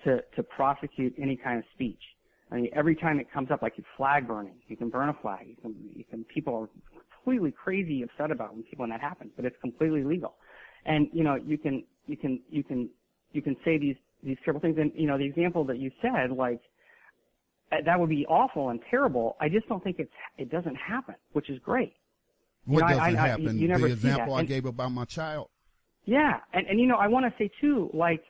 [0.05, 2.01] to to prosecute any kind of speech.
[2.51, 5.47] I mean, every time it comes up, like flag burning, you can burn a flag.
[5.47, 6.69] You can, you can, people are
[7.23, 10.35] completely crazy upset about when people when that happens, but it's completely legal.
[10.87, 12.89] And you know, you can, you can, you can,
[13.33, 14.77] you can say these these terrible things.
[14.79, 16.61] And you know, the example that you said, like
[17.71, 19.37] uh, that would be awful and terrible.
[19.41, 21.95] I just don't think it's it doesn't happen, which is great.
[22.65, 23.59] What you know, doesn't I, I, happen?
[23.59, 25.49] You, you the example I gave about my child.
[26.07, 28.23] Yeah, and and you know, I want to say too, like,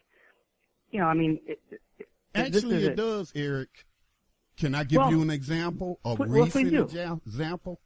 [0.90, 3.68] you know, I mean, it, it, actually, it does, Eric.
[4.57, 7.81] Can I give well, you an example, a put, recent well, example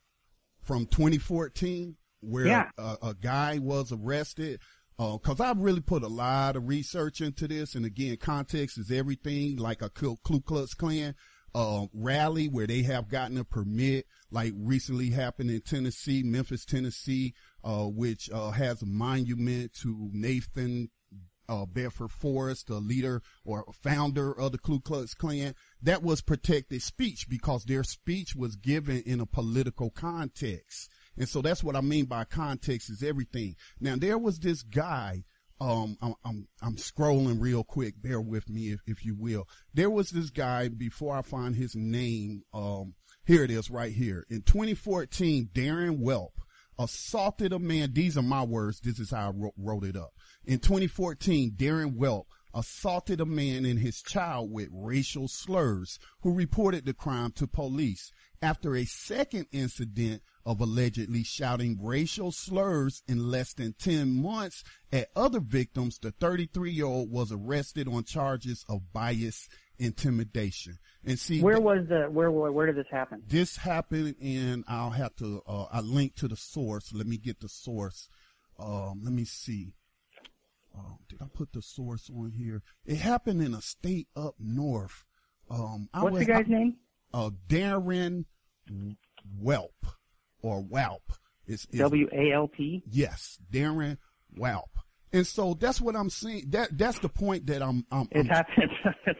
[0.62, 2.71] from 2014 where yeah.
[2.79, 4.61] a, a, guy was arrested?
[4.97, 8.91] Because uh, I've really put a lot of research into this, and again, context is
[8.91, 9.57] everything.
[9.57, 11.15] Like a Ku Klux Klan
[11.55, 17.35] uh, rally where they have gotten a permit, like recently happened in Tennessee, Memphis, Tennessee,
[17.65, 20.91] uh, which uh, has a monument to Nathan
[21.48, 26.83] uh, Bedford Forrest, the leader or founder of the Ku Klux Klan, that was protected
[26.83, 30.90] speech because their speech was given in a political context.
[31.16, 33.57] And so that's what I mean by context is everything.
[33.81, 35.24] Now there was this guy,
[35.61, 38.00] um, I'm, I'm, I'm scrolling real quick.
[38.00, 39.46] Bear with me if, if you will.
[39.74, 42.42] There was this guy before I find his name.
[42.55, 44.24] Um, here it is right here.
[44.31, 46.33] In 2014, Darren Welp
[46.78, 47.92] assaulted a man.
[47.92, 48.80] These are my words.
[48.80, 50.12] This is how I wrote, it up.
[50.44, 56.85] In 2014, Darren Welp assaulted a man and his child with racial slurs who reported
[56.85, 58.12] the crime to police.
[58.42, 65.11] After a second incident of allegedly shouting racial slurs in less than 10 months at
[65.14, 69.48] other victims, the 33 year old was arrested on charges of bias
[69.83, 70.79] intimidation.
[71.05, 73.23] And see, where was the where where, where did this happen?
[73.27, 74.64] This happened in.
[74.68, 75.42] I'll have to.
[75.47, 76.92] Uh, I link to the source.
[76.92, 78.09] Let me get the source.
[78.59, 79.75] Um, let me see.
[80.77, 82.62] Uh, did I put the source on here?
[82.87, 85.05] It happened in a state up north.
[85.51, 86.77] Um, I What's was, the guy's I, name?
[87.12, 88.25] Uh, Darren
[89.42, 89.75] Welp
[90.40, 91.03] or Walp.
[91.47, 92.85] It's, it's W A L P.
[92.88, 93.99] Yes, Darren
[94.38, 94.71] Walp.
[95.12, 96.48] And so that's what I'm seeing.
[96.51, 97.85] That that's the point that I'm.
[97.90, 98.70] I'm it happens.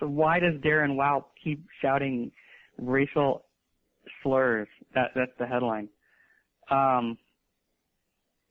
[0.01, 2.33] why does Darren Walp keep shouting
[2.79, 3.45] racial
[4.23, 4.69] slurs?
[4.95, 5.89] That that's the headline.
[6.71, 7.19] Um,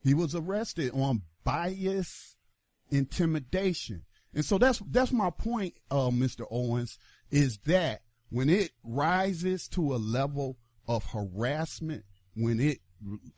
[0.04, 2.36] he was arrested on bias
[2.92, 4.04] intimidation,
[4.36, 6.46] and so that's that's my point, uh, Mr.
[6.52, 7.00] Owens,
[7.32, 12.04] is that when it rises to a level of harassment,
[12.36, 12.80] when it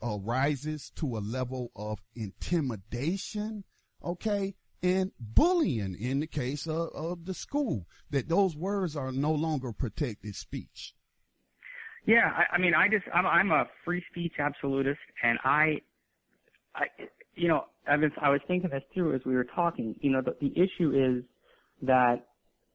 [0.02, 3.64] uh, rises to a level of intimidation
[4.04, 9.32] okay, and bullying in the case of, of the school, that those words are no
[9.32, 10.94] longer protected speech.
[12.06, 15.80] Yeah, I, I mean, I just, I'm, I'm a free speech absolutist, and I,
[16.74, 16.84] I,
[17.34, 19.94] you know, I was, I was thinking this through as we were talking.
[20.00, 21.24] You know, the, the issue is
[21.80, 22.26] that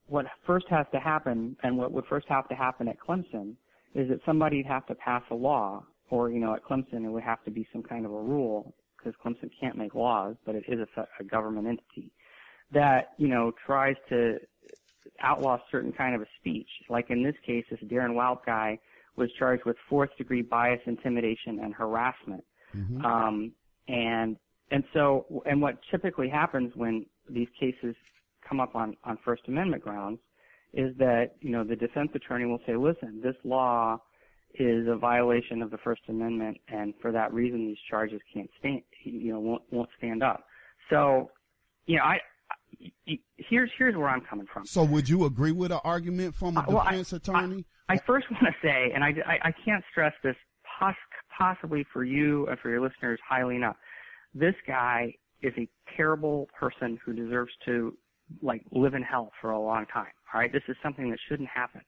[0.08, 3.54] what first has to happen, and what would first have to happen at Clemson,
[3.94, 7.24] is that somebody'd have to pass a law, or you know, at Clemson it would
[7.24, 10.64] have to be some kind of a rule because Clemson can't make laws, but it
[10.68, 12.12] is a, a government entity
[12.72, 14.38] that you know tries to
[15.22, 16.70] outlaw certain kind of a speech.
[16.90, 18.80] Like in this case, this Darren Wild guy
[19.16, 22.44] was charged with fourth degree bias, intimidation, and harassment.
[22.76, 23.06] Mm-hmm.
[23.06, 23.52] Um,
[23.88, 24.38] and
[24.72, 27.96] and so and what typically happens when these cases
[28.48, 30.20] come up on on First Amendment grounds
[30.74, 34.00] is that you know the defense attorney will say, listen, this law
[34.56, 38.82] is a violation of the First Amendment, and for that reason, these charges can't stand,
[39.04, 40.44] you know, won't, won't stand up.
[40.90, 41.30] So,
[41.86, 42.18] you know, I,
[43.38, 44.66] here's here's where I'm coming from.
[44.66, 47.66] So, would you agree with an argument from a uh, well, defense I, attorney?
[47.88, 50.36] I, I, first want to say, and I, I, I can't stress this
[50.80, 50.96] poss-
[51.36, 53.76] possibly for you and for your listeners highly enough.
[54.34, 57.98] This guy is a terrible person who deserves to
[58.42, 60.12] like live in hell for a long time.
[60.34, 61.82] All right, this is something that shouldn't happen.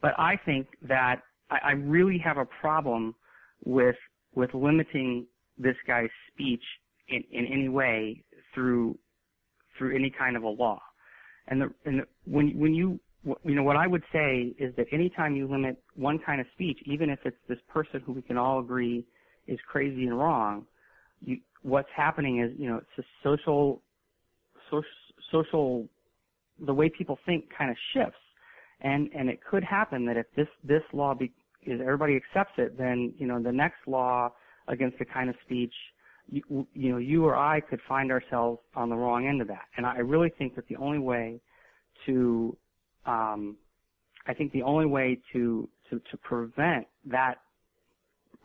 [0.00, 3.14] But I think that I, I really have a problem
[3.64, 3.96] with
[4.34, 5.26] with limiting
[5.58, 6.62] this guy's speech
[7.08, 8.22] in, in any way
[8.54, 8.98] through
[9.78, 10.80] through any kind of a law.
[11.48, 12.98] And the, and the, when when you
[13.42, 16.78] you know what I would say is that anytime you limit one kind of speech,
[16.84, 19.04] even if it's this person who we can all agree
[19.46, 20.66] is crazy and wrong,
[21.20, 23.82] you, what's happening is you know it's a social
[24.70, 24.84] social
[25.30, 25.88] social
[26.66, 28.18] the way people think kind of shifts
[28.80, 31.32] and and it could happen that if this this law be,
[31.62, 34.30] is everybody accepts it, then you know the next law
[34.68, 35.74] against the kind of speech,
[36.30, 39.66] you, you know, you or I could find ourselves on the wrong end of that.
[39.76, 41.40] And I really think that the only way
[42.06, 42.56] to,
[43.06, 43.56] um,
[44.26, 47.36] I think the only way to to to prevent that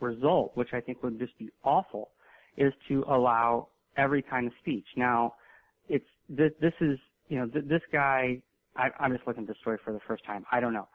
[0.02, 2.10] result, which I think would just be awful,
[2.58, 4.86] is to allow every kind of speech.
[4.98, 5.36] Now,
[5.88, 8.42] it's this, this is you know th- this guy
[8.80, 10.46] I, I'm just looking at this story for the first time.
[10.52, 10.88] I don't know.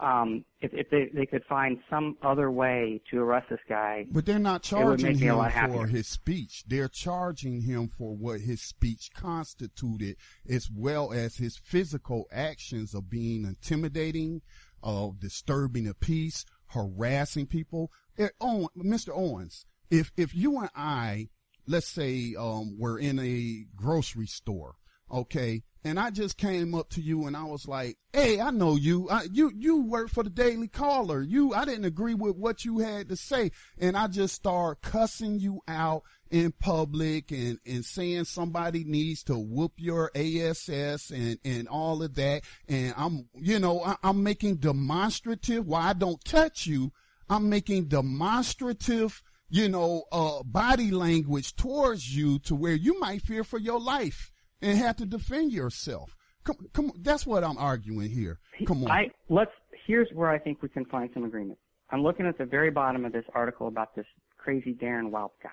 [0.00, 4.26] Um, if, if they, they could find some other way to arrest this guy, but
[4.26, 5.36] they're not charging him
[5.72, 6.62] for his speech.
[6.68, 10.16] They're charging him for what his speech constituted,
[10.48, 14.42] as well as his physical actions of being intimidating,
[14.84, 17.90] of disturbing the peace, harassing people.
[18.16, 19.10] It, oh, Mr.
[19.12, 21.28] Owens, if if you and I,
[21.66, 24.76] let's say, um, were in a grocery store,
[25.10, 28.76] okay, and I just came up to you and I was like, "Hey, I know
[28.76, 29.08] you.
[29.08, 31.22] I, you you work for the Daily Caller.
[31.22, 35.38] You I didn't agree with what you had to say, and I just start cussing
[35.38, 40.68] you out in public and and saying somebody needs to whoop your ass
[41.10, 42.42] and and all of that.
[42.68, 45.66] And I'm you know I, I'm making demonstrative.
[45.66, 46.92] Why I don't touch you,
[47.28, 53.44] I'm making demonstrative." You know, uh, body language towards you to where you might fear
[53.44, 54.30] for your life
[54.62, 56.16] and have to defend yourself.
[56.44, 56.92] Come, come.
[57.00, 58.38] That's what I'm arguing here.
[58.66, 58.90] Come on.
[58.90, 59.50] I let's.
[59.86, 61.58] Here's where I think we can find some agreement.
[61.90, 64.06] I'm looking at the very bottom of this article about this
[64.36, 65.50] crazy Darren Walp guy.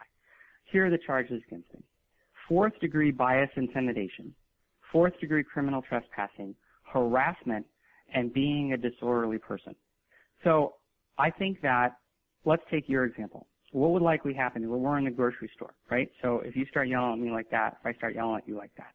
[0.72, 1.84] Here are the charges against him:
[2.48, 4.34] fourth degree bias intimidation,
[4.92, 7.66] fourth degree criminal trespassing, harassment,
[8.14, 9.76] and being a disorderly person.
[10.44, 10.76] So
[11.18, 11.98] I think that
[12.46, 13.48] let's take your example.
[13.72, 14.70] What would likely happen?
[14.70, 16.10] Well, we're in the grocery store, right?
[16.22, 18.56] So if you start yelling at me like that, if I start yelling at you
[18.56, 18.94] like that,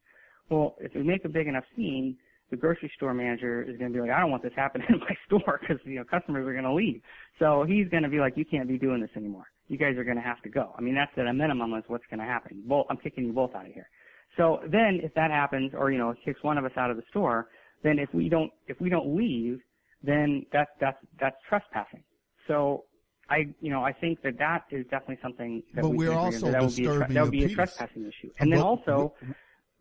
[0.48, 2.16] well, if we make a big enough scene,
[2.50, 4.98] the grocery store manager is going to be like, I don't want this happening in
[4.98, 7.00] my store because you know customers are going to leave.
[7.38, 9.46] So he's going to be like, you can't be doing this anymore.
[9.68, 10.74] You guys are going to have to go.
[10.76, 12.62] I mean, that's at a minimum is what's going to happen.
[12.66, 13.88] Both, I'm kicking you both out of here.
[14.36, 17.04] So then, if that happens, or you know, kicks one of us out of the
[17.10, 17.48] store,
[17.82, 19.60] then if we don't if we don't leave,
[20.02, 22.02] then that's that's that's trespassing.
[22.48, 22.84] So
[23.30, 26.50] I you know I think that that is definitely something that but we we're also
[26.50, 28.30] that, would be a, that would be a trespassing issue.
[28.40, 29.14] And then But- also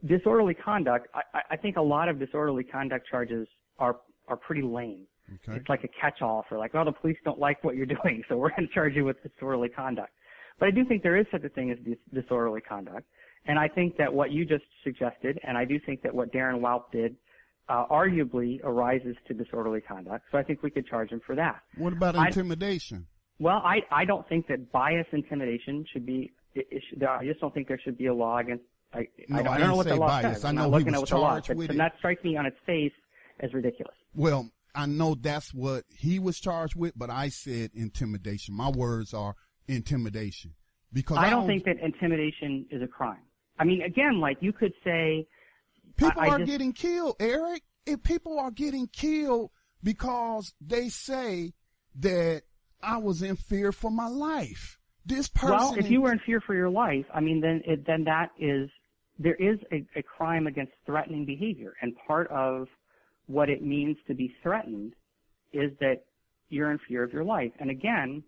[0.06, 1.08] disorderly conduct.
[1.14, 3.48] I, I- I think a lot of disorderly conduct charges
[3.80, 3.98] are
[4.28, 5.06] are pretty lame.
[5.48, 5.58] Okay.
[5.60, 8.38] It's like a catch-all for like, oh, the police don't like what you're doing, so
[8.38, 10.12] we're going to charge you with disorderly conduct.
[10.60, 13.06] But I do think there is such a thing as dis- disorderly conduct,
[13.46, 16.60] and I think that what you just suggested, and I do think that what Darren
[16.62, 17.16] Walp did,
[17.70, 20.26] uh, arguably arises to disorderly conduct.
[20.32, 21.62] So I think we could charge him for that.
[21.78, 23.08] What about I- intimidation?
[23.40, 26.32] Well, I I don't think that bias intimidation should be.
[26.54, 28.64] It, it should, I just don't think there should be a law against.
[28.94, 30.36] I, No, I, don't, I I don't know what say the law bias.
[30.38, 30.46] says.
[30.46, 32.46] I I'm know not looking at what the law says, and that strikes me on
[32.46, 32.92] its face
[33.40, 33.96] as ridiculous.
[34.16, 38.56] Well, I know that's what he was charged with, but I said intimidation.
[38.56, 39.36] My words are
[39.68, 40.54] intimidation
[40.92, 43.22] because I don't think that intimidation is a crime.
[43.60, 45.28] I mean, again, like you could say,
[45.98, 47.64] people I- I are just- getting killed, Eric.
[47.86, 49.52] If people are getting killed
[49.84, 51.54] because they say
[51.96, 52.44] that
[52.82, 54.78] I was in fear for my life.
[55.06, 55.56] This person.
[55.56, 58.32] well, if you were in fear for your life, I mean, then it, then that
[58.38, 58.70] is
[59.18, 62.68] there is a, a crime against threatening behavior, and part of
[63.28, 64.94] what it means to be threatened
[65.52, 66.04] is that
[66.50, 67.52] you're in fear of your life.
[67.60, 68.24] And again,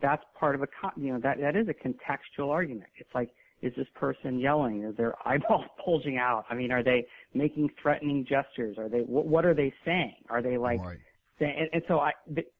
[0.00, 2.90] that's part of a you know that that is a contextual argument.
[2.96, 3.30] It's like
[3.62, 4.82] is this person yelling?
[4.82, 6.44] Is their eyeballs bulging out?
[6.50, 8.78] I mean, are they making threatening gestures?
[8.78, 10.16] Are they what, what are they saying?
[10.28, 10.98] Are they like Right.
[11.38, 11.54] saying?
[11.58, 12.12] And, and so I,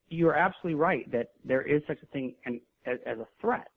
[0.08, 3.68] th- you're absolutely right that there is such a thing and, as, as a threat,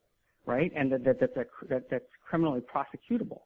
[0.46, 0.72] right?
[0.76, 3.42] And that, that that's a that, that's criminally prosecutable.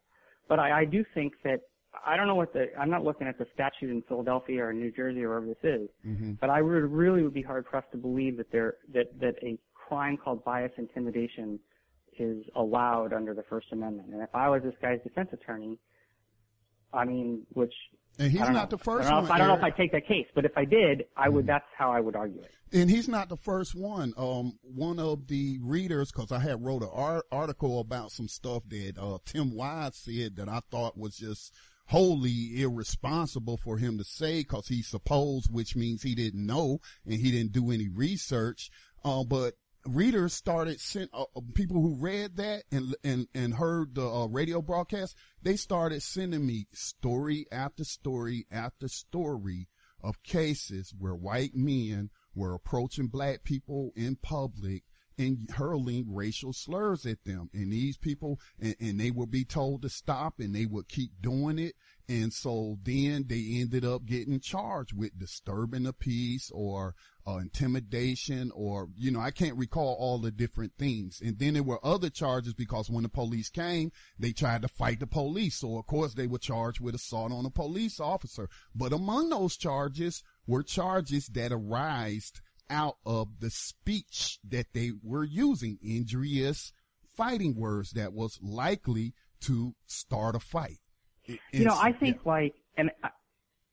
[0.48, 1.62] But I, I do think that
[2.06, 4.92] I don't know what the I'm not looking at the statute in Philadelphia or New
[4.92, 6.40] Jersey or wherever this is, Mhm.
[6.40, 9.58] but I would really would be hard pressed to believe that there that that a
[9.74, 11.60] crime called bias intimidation
[12.20, 14.10] is allowed under the First Amendment.
[14.14, 15.80] And if I was this guy's defense attorney,
[16.94, 17.74] I mean, which
[18.20, 18.66] And he's don't know.
[18.70, 19.26] the first I don't know, one.
[19.26, 21.36] if, I don't know if I take that case, but if I did, I Mm-hmm.
[21.36, 21.48] would.
[21.48, 22.52] That's how I would argue it.
[22.72, 24.14] and he's not the first one.
[24.18, 28.64] Um, one of the readers, because I had wrote an ar- article about some stuff
[28.70, 31.54] that uh, Tim Wise said that I thought was just
[31.88, 37.16] wholly irresponsible for him to say, because he supposed, which means he didn't know and
[37.20, 38.70] he didn't do any research.
[39.04, 39.56] Uh, but
[39.86, 44.28] readers started sent uh, uh, people who read that and and and heard the uh,
[44.28, 45.16] radio broadcast.
[45.42, 49.68] They started sending me story after story after story
[50.02, 54.84] of cases where white men were approaching black people in public
[55.18, 57.50] and hurling racial slurs at them.
[57.54, 61.12] And these people, and, and they would be told to stop and they would keep
[61.22, 61.76] doing it.
[62.10, 66.96] And so then they ended up getting charged with disturbing the peace or
[67.26, 71.22] uh, intimidation or, you know, I can't recall all the different things.
[71.24, 75.00] And then there were other charges because when the police came, they tried to fight
[75.00, 75.56] the police.
[75.56, 78.50] So of course they were charged with assault on a police officer.
[78.76, 85.24] But among those charges were charges that arised out of the speech that they were
[85.24, 86.74] using, injurious
[87.16, 90.80] fighting words that was likely to start a fight.
[91.28, 92.32] It- You know, I think yeah.
[92.32, 93.10] like, and I-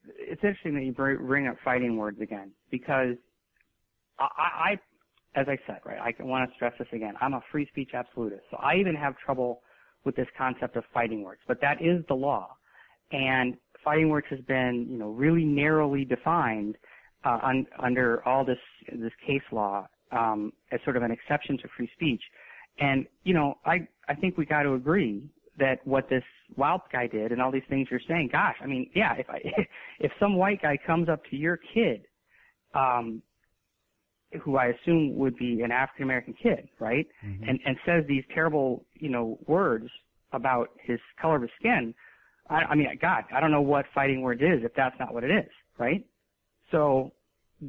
[0.07, 3.16] it's interesting that you bring up fighting words again because
[4.18, 4.80] I, I,
[5.40, 7.14] as I said, right, I want to stress this again.
[7.20, 9.62] I'm a free speech absolutist, so I even have trouble
[10.05, 11.40] with this concept of fighting words.
[11.46, 12.57] But that is the law,
[13.12, 16.76] and fighting words has been, you know, really narrowly defined
[17.24, 18.59] uh, un, under all this
[18.92, 22.22] this case law um, as sort of an exception to free speech.
[22.78, 25.28] And you know, I I think we got to agree
[25.61, 26.25] that what this
[26.57, 29.41] wild guy did and all these things you're saying, gosh, I mean, yeah, if I
[30.01, 32.03] if some white guy comes up to your kid,
[32.75, 33.23] um,
[34.43, 37.07] who I assume would be an African American kid, right,
[37.49, 39.89] and and says these terrible, you know, words
[40.33, 41.95] about his color of his skin,
[42.49, 45.25] I, I mean, God, I don't know what fighting words is if that's not what
[45.25, 46.05] it is, right?
[46.71, 47.13] So,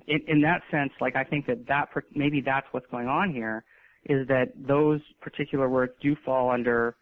[0.08, 3.64] in, in that sense, like I think that that maybe that's what's going on here,
[4.06, 6.96] is that those particular words do fall under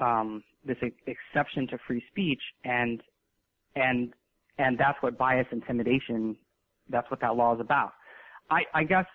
[0.00, 0.76] um, this
[1.06, 3.02] exception to free speech, and
[3.74, 4.12] and
[4.58, 6.36] and that's what bias intimidation.
[6.88, 7.92] That's what that law is about.
[8.50, 9.06] I, I guess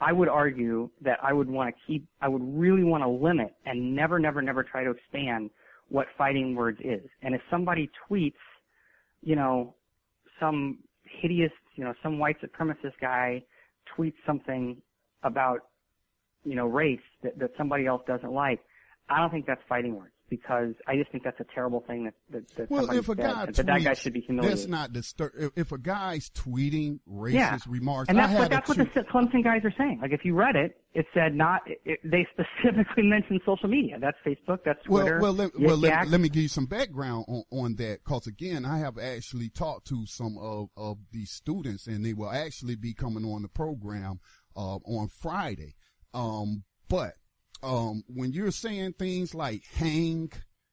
[0.00, 3.54] I would argue that I would want to keep, I would really want to limit
[3.64, 5.50] and never, never, never try to expand
[5.88, 7.08] what fighting words is.
[7.22, 8.32] And if somebody tweets,
[9.22, 9.74] you know,
[10.38, 13.42] some hideous, you know, some white supremacist guy
[13.96, 14.76] tweets something
[15.22, 15.60] about,
[16.44, 18.60] you know, race that, that somebody else doesn't like,
[19.08, 22.14] I don't think that's fighting words because I just think that's a terrible thing that,
[22.30, 24.58] that, that well, if a guy that, tweets, that guy should be humiliated.
[24.58, 25.32] That's not disturb.
[25.38, 27.58] If, if a guy's tweeting racist yeah.
[27.68, 30.00] remarks, and that's, I had but that's what the Clemson guys are saying.
[30.02, 31.62] Like if you read it, it said not.
[31.84, 33.98] It, they specifically mentioned social media.
[34.00, 34.58] That's Facebook.
[34.64, 35.20] That's Twitter.
[35.20, 38.26] Well, well, let, well, let, let me give you some background on, on that, because
[38.26, 42.74] again, I have actually talked to some of of these students, and they will actually
[42.74, 44.18] be coming on the program
[44.56, 45.76] uh, on Friday.
[46.12, 47.14] Um, but
[47.66, 50.30] um, when you're saying things like hang,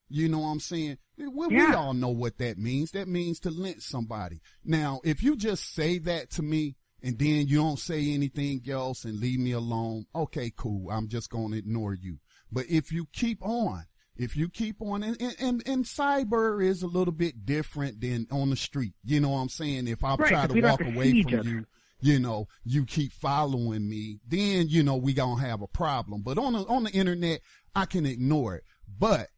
[0.10, 0.98] you know what I'm saying?
[1.18, 1.76] We Yeah.
[1.76, 2.92] all know what that means.
[2.92, 4.42] That means to lynch somebody.
[4.64, 9.06] Now, if you just say that to me and then you don't say anything else
[9.06, 10.90] and leave me alone, okay, cool.
[10.92, 12.20] I'm just going to ignore you.
[12.52, 13.86] But if you keep on,
[14.16, 18.52] if you keep on, and, and, and, cyber is a little bit different than on
[18.52, 18.94] the street.
[19.04, 19.88] You know what I'm saying?
[19.88, 21.66] If I Right, try to walk away from you,
[22.04, 26.22] you know, you keep following me, then, you know, we gonna have a problem.
[26.22, 27.40] But on the, on the internet,
[27.74, 28.64] I can ignore it.
[29.00, 29.30] But,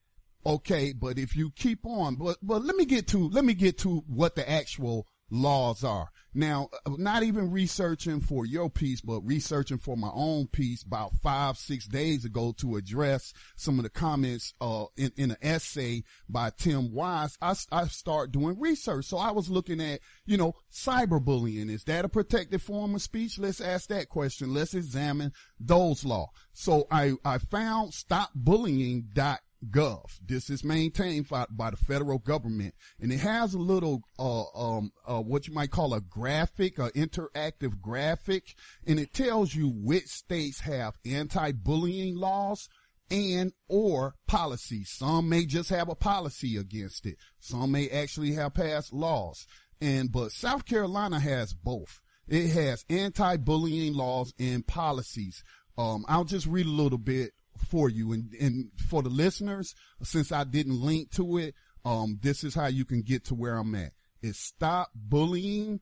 [0.46, 3.78] okay, but if you keep on, but, but let me get to, let me get
[3.80, 6.10] to what the actual laws are.
[6.34, 11.16] Now, uh, not even researching for your piece, but researching for my own piece about
[11.24, 16.04] five, six days ago to address some of the comments, uh, in, in an essay
[16.28, 17.38] by Tim Wise.
[17.42, 19.06] I, I start doing research.
[19.06, 21.70] So I was looking at, you know, cyberbullying.
[21.70, 23.40] Is that a protected form of speech?
[23.40, 24.54] Let's ask that question.
[24.54, 26.32] Let's examine those law.
[26.52, 27.94] So I, I found
[29.66, 30.20] stopbullying.gov.
[30.26, 34.92] This is maintained by, by the federal government and it has a little, uh, um,
[35.06, 38.56] uh, what you might call a graphic, a interactive graphic,
[38.86, 42.70] and it tells you which states have anti-bullying laws
[43.12, 44.90] and or policies.
[44.92, 47.18] Some may just have a policy against it.
[47.40, 49.46] Some may actually have passed laws.
[49.82, 52.02] And, but South Carolina has both.
[52.28, 55.44] It has anti-bullying laws and policies.
[55.78, 60.32] Um, I'll just read a little bit for you and, and for the listeners, since
[60.32, 63.76] I didn't link to it, um, this is how you can get to where I'm
[63.76, 63.92] at.
[64.22, 65.80] It's stopbullying.gov,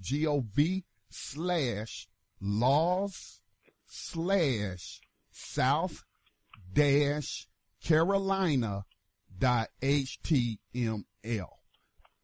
[0.00, 2.08] G-O-V slash
[2.40, 3.40] laws
[3.86, 5.00] slash
[5.30, 6.04] South
[6.72, 7.46] dash
[7.84, 8.84] Carolina
[9.38, 11.04] dot HTML.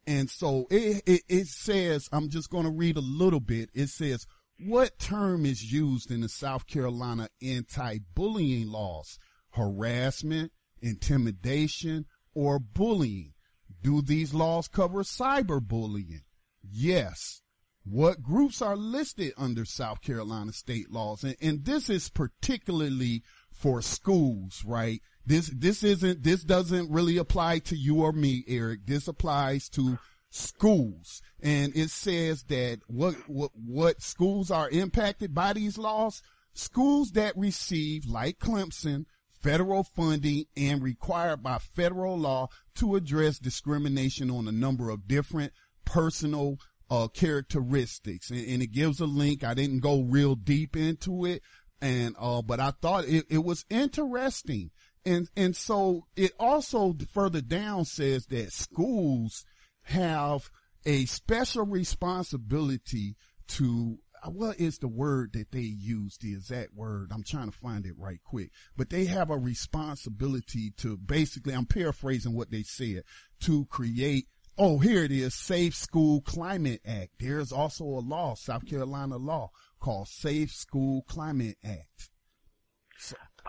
[0.07, 3.69] And so it, it, it says, I'm just going to read a little bit.
[3.75, 4.25] It says,
[4.65, 9.17] what term is used in the South Carolina anti-bullying laws?
[9.51, 10.51] Harassment,
[10.81, 13.33] intimidation, or bullying?
[13.81, 16.21] Do these laws cover cyberbullying?
[16.61, 17.41] Yes.
[17.85, 21.23] What groups are listed under South Carolina state laws?
[21.23, 25.01] And, and this is particularly for schools, right?
[25.25, 28.85] This, this isn't, this doesn't really apply to you or me, Eric.
[28.85, 29.97] This applies to
[30.29, 31.21] schools.
[31.41, 36.21] And it says that what, what, what schools are impacted by these laws?
[36.53, 39.05] Schools that receive, like Clemson,
[39.41, 45.53] federal funding and required by federal law to address discrimination on a number of different
[45.85, 46.57] personal
[46.89, 48.29] uh, characteristics.
[48.29, 49.43] And, and it gives a link.
[49.43, 51.41] I didn't go real deep into it.
[51.81, 54.71] And, uh, but I thought it, it was interesting.
[55.05, 59.45] And, and so it also further down says that schools
[59.89, 60.49] have
[60.85, 63.15] a special responsibility
[63.47, 67.11] to what is the word that they use, the exact word?
[67.13, 68.51] I'm trying to find it right quick.
[68.75, 73.03] But they have a responsibility to basically, I'm paraphrasing what they said,
[73.41, 74.27] to create,
[74.57, 77.11] oh, here it is, Safe School Climate Act.
[77.19, 82.09] There's also a law, South Carolina law, called Safe School Climate Act.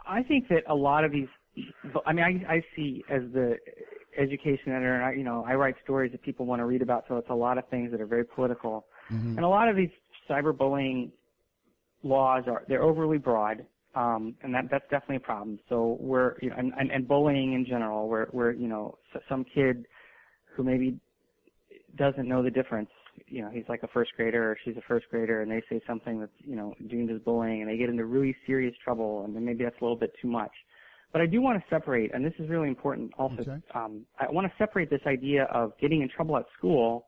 [0.06, 1.28] I think that a lot of these,
[2.06, 3.56] I mean, I, I see as the
[4.18, 7.04] education editor, and I, you know, I write stories that people want to read about,
[7.08, 8.86] so it's a lot of things that are very political.
[9.12, 9.36] Mm-hmm.
[9.36, 9.90] And a lot of these
[10.28, 11.10] cyberbullying
[12.02, 15.58] laws are, they're overly broad, um, and that, that's definitely a problem.
[15.68, 18.98] So we're, you know, and, and, and bullying in general, where, where, you know,
[19.28, 19.86] some kid
[20.54, 20.98] who maybe
[21.96, 22.90] doesn't know the difference,
[23.26, 25.80] you know, he's like a first grader or she's a first grader and they say
[25.86, 29.34] something that's, you know, deemed as bullying and they get into really serious trouble and
[29.34, 30.52] then maybe that's a little bit too much.
[31.12, 33.60] But I do want to separate, and this is really important also, Okay.
[33.74, 37.06] um, I want to separate this idea of getting in trouble at school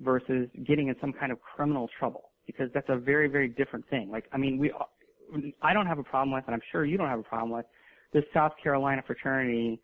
[0.00, 4.10] versus getting in some kind of criminal trouble because that's a very, very different thing.
[4.10, 4.72] Like, I mean, we,
[5.62, 7.66] I don't have a problem with, and I'm sure you don't have a problem with,
[8.12, 9.80] the South Carolina fraternity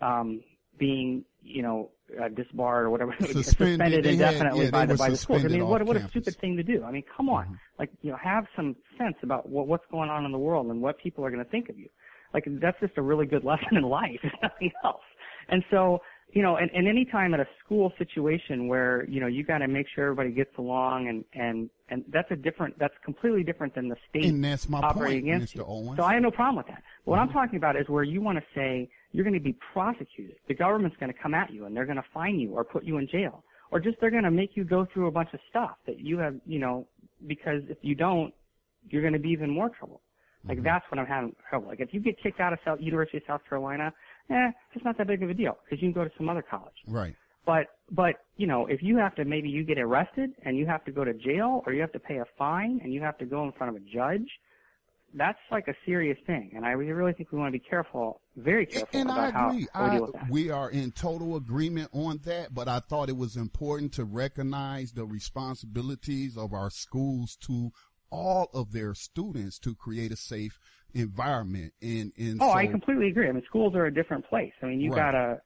[0.00, 0.42] um,
[0.78, 1.90] being, you know,
[2.22, 3.44] uh, disbarred or whatever, Suspended.
[3.46, 5.44] suspended They had- indefinitely yeah, by the by the schools.
[5.44, 6.84] I mean, what what a stupid thing to do.
[6.84, 7.58] I mean, come on, Mhm.
[7.78, 10.80] like you know, have some sense about what what's going on in the world and
[10.82, 11.88] what people are going to think of you.
[12.34, 15.02] Like that's just a really good lesson in life, if nothing else.
[15.48, 16.00] And so,
[16.32, 19.58] you know, and, and any time at a school situation where you know you got
[19.58, 23.74] to make sure everybody gets along, and and and that's a different, that's completely different
[23.74, 25.58] than the state And that's my operating point, against Mr.
[25.58, 25.64] you.
[25.66, 25.96] Owens.
[25.96, 26.84] So I have no problem with that.
[27.04, 27.22] What Mhm.
[27.22, 30.36] I'm talking about is where you want to say you're going to be prosecuted.
[30.46, 32.84] The government's going to come at you and they're going to fine you or put
[32.84, 35.40] you in jail, or just they're going to make you go through a bunch of
[35.48, 36.86] stuff that you have, you know,
[37.26, 38.32] because if you don't,
[38.88, 40.00] you're going to be even more trouble.
[40.48, 40.64] Like Mhm.
[40.64, 41.68] that's what I'm having trouble.
[41.68, 43.92] Like if you get kicked out of South University of South Carolina,
[44.30, 46.42] eh, it's not that big of a deal because you can go to some other
[46.42, 46.74] college.
[46.86, 47.14] Right.
[47.44, 50.84] But but you know, if you have to maybe you get arrested and you have
[50.84, 53.26] to go to jail or you have to pay a fine and you have to
[53.26, 54.28] go in front of a judge,
[55.14, 56.52] that's like a serious thing.
[56.54, 59.50] And I really think we want to be careful, very careful And about I how
[59.52, 60.30] we deal with that.
[60.30, 64.92] we are in total agreement on that, but I thought it was important to recognize
[64.92, 67.72] the responsibilities of our schools to
[68.10, 70.58] all of their students to create a safe
[70.94, 71.72] environment.
[71.80, 73.28] And, and oh, so, I completely agree.
[73.28, 74.52] I mean, schools are a different place.
[74.62, 75.12] I mean, you Right.
[75.12, 75.42] gotta,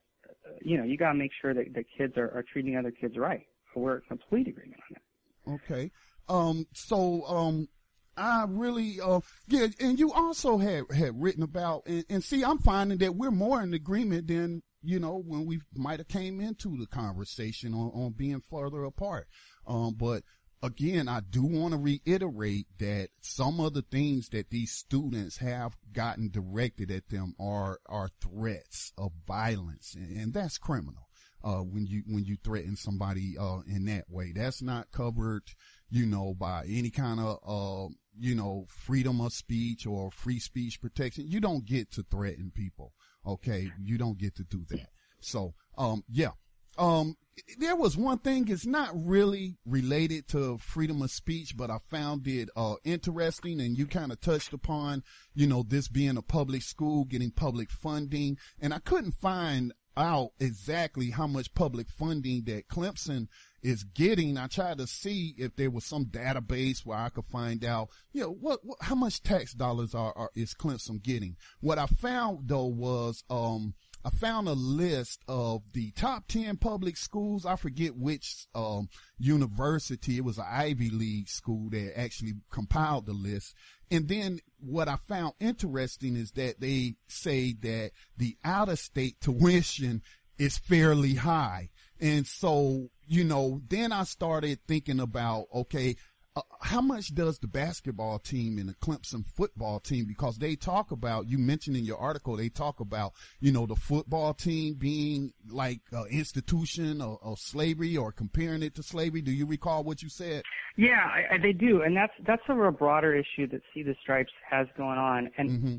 [0.62, 3.46] you know, you gotta make sure that the kids are, are treating other kids right.
[3.76, 5.52] We're in complete agreement on that.
[5.54, 5.90] Okay.
[6.28, 7.68] Um, so, um,
[8.16, 12.58] I really, uh, yeah, and you also had, had written about, and, and see, I'm
[12.58, 16.76] finding that we're more in agreement than, you know, when we might have came into
[16.76, 19.26] the conversation on, on being further apart.
[19.66, 20.22] Um, but
[20.64, 25.76] again, I do want to reiterate that some of the things that these students have
[25.92, 31.08] gotten directed at them are, are threats of violence, and, and that's criminal
[31.44, 34.32] uh, when you when you threaten somebody uh, in that way.
[34.34, 35.42] That's not covered,
[35.90, 40.80] you know, by any kind of uh, you know freedom of speech or free speech
[40.80, 41.26] protection.
[41.28, 42.92] You don't get to threaten people.
[43.26, 44.88] Okay, you don't get to do that.
[45.20, 46.32] So, um, yeah.
[46.78, 47.16] Um,
[47.58, 52.26] there was one thing, it's not really related to freedom of speech, but I found
[52.26, 55.02] it, uh, interesting and you kind of touched upon,
[55.34, 58.38] you know, this being a public school, getting public funding.
[58.60, 63.28] And I couldn't find out exactly how much public funding that Clemson
[63.62, 64.36] is getting.
[64.36, 68.22] I tried to see if there was some database where I could find out, you
[68.22, 71.36] know, what, what how much tax dollars are, are is Clemson getting.
[71.60, 73.74] What I found though was, um,
[74.04, 77.46] I found a list of the top 10 public schools.
[77.46, 80.18] I forget which, um, university.
[80.18, 83.54] It was an Ivy League school that actually compiled the list.
[83.90, 89.20] And then what I found interesting is that they say that the out of state
[89.20, 90.02] tuition
[90.38, 91.70] is fairly high.
[91.98, 95.96] And so, you know, then I started thinking about, okay,
[96.36, 100.90] uh, how much does the basketball team and the Clemson football team, because they talk
[100.90, 105.32] about, you mentioned in your article, they talk about, you know, the football team being
[105.48, 109.22] like an institution of, of slavery or comparing it to slavery.
[109.22, 110.42] Do you recall what you said?
[110.76, 113.94] Yeah, I, I, they do, and that's that's a real broader issue that See the
[114.02, 115.76] Stripes has going on, and hmm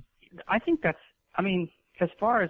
[0.47, 0.97] I think that's.
[1.37, 1.69] I mean,
[2.01, 2.49] as far as,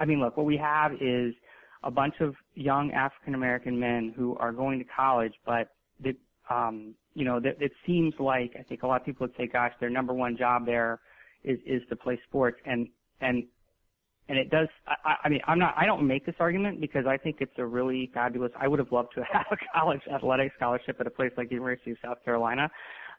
[0.00, 1.34] I mean, look, what we have is
[1.82, 5.68] a bunch of young African American men who are going to college, but
[6.50, 9.46] um, you know, that it seems like I think a lot of people would say,
[9.46, 11.00] gosh, their number one job there
[11.42, 12.88] is is to play sports, and
[13.20, 13.44] and
[14.28, 14.68] and it does.
[14.86, 15.74] I, I mean, I'm not.
[15.76, 18.52] I don't make this argument because I think it's a really fabulous.
[18.58, 21.54] I would have loved to have a college athletic scholarship at a place like the
[21.54, 22.70] University of South Carolina,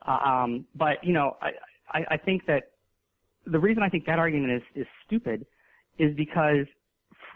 [0.07, 1.51] uh, um, but you know, I,
[1.89, 2.71] I I think that
[3.45, 5.45] the reason I think that argument is is stupid
[5.99, 6.65] is because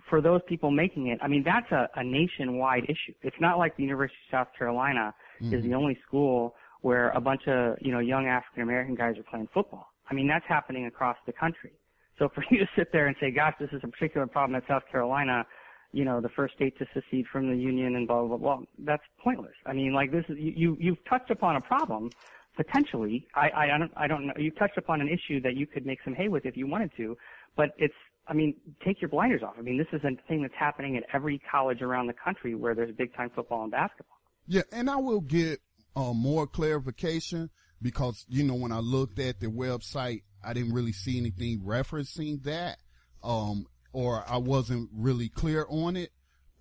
[0.09, 3.13] for those people making it, I mean, that's a, a nationwide issue.
[3.21, 5.73] It's not like the University of South Carolina is the mm-hmm.
[5.73, 9.93] only school where a bunch of you know young African American guys are playing football.
[10.09, 11.73] I mean, that's happening across the country.
[12.17, 14.67] So for you to sit there and say, "Gosh, this is a particular problem at
[14.67, 15.45] South Carolina,"
[15.91, 19.03] you know, the first state to secede from the union and blah blah blah, that's
[19.23, 19.55] pointless.
[19.65, 22.09] I mean, like this is you you- you've touched upon a problem
[22.55, 23.27] potentially.
[23.35, 24.33] I I don't I don't know.
[24.37, 26.91] You've touched upon an issue that you could make some hay with if you wanted
[26.97, 27.17] to,
[27.55, 27.95] but it's
[28.27, 28.53] I mean,
[28.85, 29.55] take your blinders off.
[29.57, 32.75] I mean, this is a thing that's happening at every college around the country where
[32.75, 34.18] there's big time football and basketball.
[34.51, 35.59] Yeah, and I will get
[35.95, 37.51] uh, more clarification
[37.83, 42.41] because you know when I looked at the website, I didn't really see anything referencing
[42.45, 42.79] that,
[43.23, 46.09] um, or I wasn't really clear on it.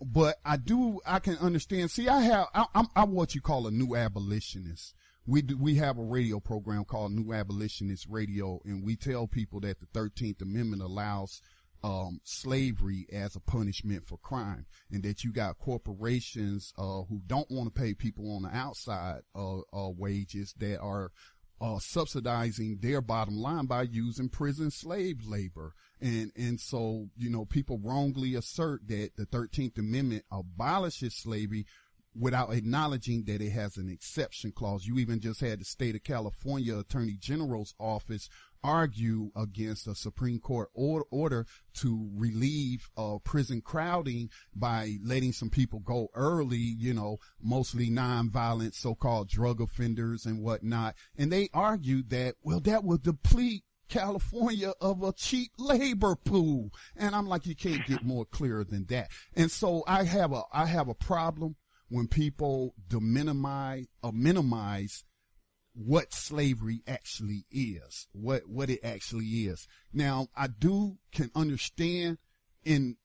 [0.04, 1.90] But I do, I can understand.
[1.90, 4.94] See, I have, I, I'm, I'm what you call a new abolitionist.
[5.26, 9.60] We do, we have a radio program called New Abolitionist Radio, and we tell people
[9.60, 11.40] that the Thirteenth Amendment allows
[11.82, 17.50] um, slavery as a punishment for crime, and that you got corporations uh, who don't
[17.50, 21.12] want to pay people on the outside uh, uh, wages that are
[21.60, 25.74] uh, subsidizing their bottom line by using prison slave labor.
[26.00, 31.66] And, and so, you know, people wrongly assert that the 13th Amendment abolishes slavery
[32.18, 34.86] without acknowledging that it has an exception clause.
[34.86, 38.28] You even just had the state of California Attorney General's office
[38.62, 45.50] argue against a Supreme Court order, order to relieve uh, prison crowding by letting some
[45.50, 50.94] people go early, you know, mostly nonviolent so-called drug offenders and whatnot.
[51.16, 56.70] And they argued that, well, that would deplete California of a cheap labor pool.
[56.96, 59.10] And I'm like, you can't get more clear than that.
[59.34, 61.56] And so I have a, I have a problem
[61.88, 65.04] when people minimize or minimize
[65.78, 69.68] what slavery actually is, what, what it actually is.
[69.92, 72.18] Now, I do can understand
[72.64, 72.96] in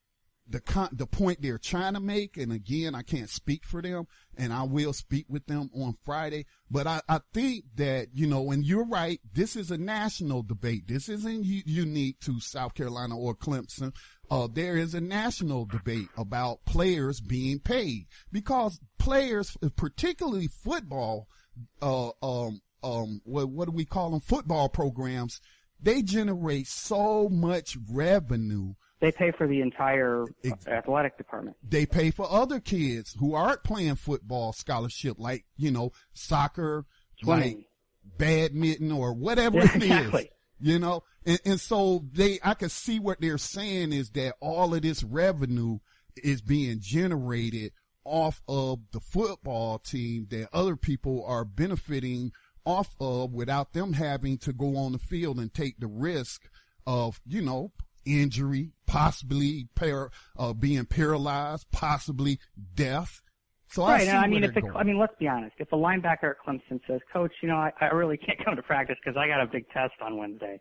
[0.47, 4.07] the con- the point they're trying to make, and again, I can't speak for them,
[4.36, 6.45] and I will speak with them on Friday.
[6.69, 9.21] But I, I think that you know, and you're right.
[9.34, 10.88] This is a national debate.
[10.88, 13.93] This isn't u- unique to South Carolina or Clemson.
[14.30, 21.28] Uh, there is a national debate about players being paid because players, particularly football,
[21.82, 24.20] uh, um, um, what, what do we call them?
[24.20, 25.41] Football programs.
[25.82, 28.74] They generate so much revenue.
[29.01, 30.26] They pay for the entire
[30.66, 31.58] athletic department.
[31.62, 36.86] They pay for other kids who aren't playing football scholarship, like, you know, soccer,
[37.22, 37.58] Swimming.
[37.58, 37.66] like
[38.18, 40.28] badminton or whatever Yeah, it is.
[40.62, 44.74] You know, and, and so they, I can see what they're saying is that all
[44.74, 45.80] of this revenue
[46.16, 47.74] is being generated
[48.06, 52.32] off of the football team that other people are benefiting
[52.66, 56.49] off of without them having to go on the field and take the risk
[56.86, 57.72] of, you know,
[58.06, 62.39] injury, possibly par- uh, being paralyzed, possibly
[62.76, 63.22] death.
[63.68, 64.08] So I Right.
[64.08, 64.72] I where mean, if the.
[64.76, 65.56] I mean, let's be honest.
[65.58, 68.62] If a linebacker at Clemson says, "Coach, you know, I, I really can't come to
[68.62, 70.60] practice because I got a big test on Wednesday,"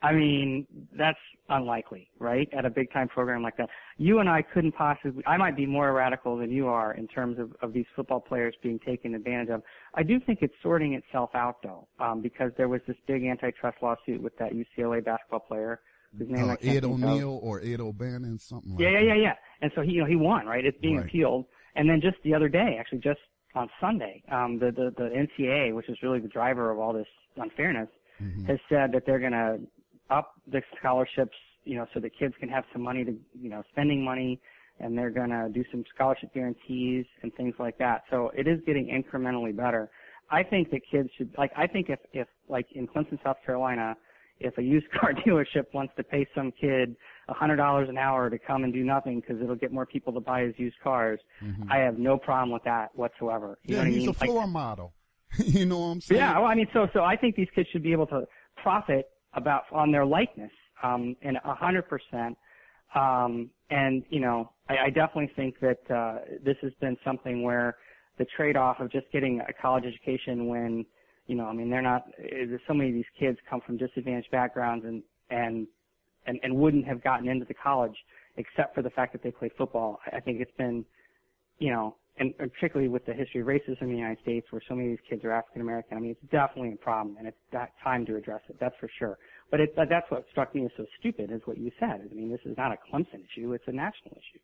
[0.00, 1.18] I mean, that's
[1.48, 2.48] unlikely, right?
[2.56, 5.24] At a big time program like that, you and I couldn't possibly.
[5.26, 8.54] I might be more radical than you are in terms of of these football players
[8.62, 9.62] being taken advantage of.
[9.94, 13.78] I do think it's sorting itself out though, um, because there was this big antitrust
[13.82, 15.80] lawsuit with that UCLA basketball player
[16.16, 16.92] whose name uh, Ed of.
[16.92, 19.06] O'Neill or Ed O'Bannon, something like Yeah, yeah, that.
[19.06, 19.34] yeah, yeah.
[19.62, 20.64] And so he, you know, he won, right?
[20.64, 21.06] It's being Right.
[21.06, 21.46] appealed.
[21.74, 23.20] And then just the other day, actually, just
[23.54, 27.08] on Sunday, um, the, the the NCAA, which is really the driver of all this
[27.36, 27.88] unfairness,
[28.22, 28.46] Mm-hmm.
[28.46, 29.60] has said that they're going to
[30.10, 33.62] up the scholarships, you know, so the kids can have some money to, you know,
[33.70, 34.40] spending money,
[34.80, 38.02] and they're going to do some scholarship guarantees and things like that.
[38.10, 39.90] So it is getting incrementally better.
[40.30, 43.96] I think that kids should, like, I think if, if, like, in Clemson, South Carolina,
[44.40, 46.94] if a used car dealership wants to pay some kid
[47.28, 50.12] a hundred dollars an hour to come and do nothing because it'll get more people
[50.14, 51.18] to buy his used cars,
[51.68, 53.58] I have no problem with that whatsoever.
[53.64, 53.76] You Mm-hmm.
[53.76, 54.08] Yeah, know what I he's mean?
[54.08, 54.94] a Like- floor model.
[55.44, 56.20] you know what I'm saying?
[56.20, 58.22] yeah, well, I mean, so so I think these kids should be able to
[58.62, 59.06] profit
[59.38, 62.36] about on their likeness, um, and a hundred percent.
[62.94, 67.76] Um, and you know, I, I definitely think that uh, this has been something where
[68.18, 70.84] the trade-off of just getting a college education when,
[71.28, 72.02] you know, I mean, they're not.
[72.18, 75.66] eh, So many of these kids come from disadvantaged backgrounds and and
[76.26, 77.96] and and wouldn't have gotten into the college
[78.36, 79.90] except for the fact that they play football.
[80.06, 80.84] I I think it's been
[81.58, 84.74] you know, and, particularly with the history of racism in the United States, where so
[84.74, 85.96] many of these kids are African American.
[85.96, 88.56] I mean, it's definitely a problem, and it's that time to address it.
[88.60, 89.18] That's for sure.
[89.50, 92.08] But it, but that's what struck me as so stupid, is what you said.
[92.10, 94.40] I mean, this is not a Clemson issue; it's a national issue.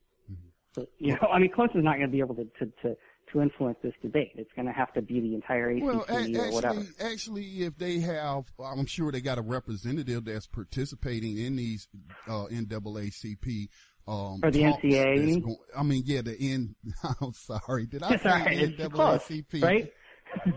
[0.74, 2.96] So, you know, I mean, Clemson's not going to be able to to to
[3.32, 4.32] to influence this debate.
[4.34, 6.80] It's going to have to be the entire ACC Well, a- or whatever.
[6.80, 11.88] actually, actually, if they have, I'm sure they got a representative that's participating in these
[12.28, 13.68] uh, NAACP.
[14.06, 15.40] Um, Or the talks NCAA, you that's mean?
[15.40, 16.74] go- I mean, yeah, the N.
[17.20, 18.58] I'm sorry, did I say all right.
[18.58, 19.62] It's close, NAACP?
[19.62, 19.92] right?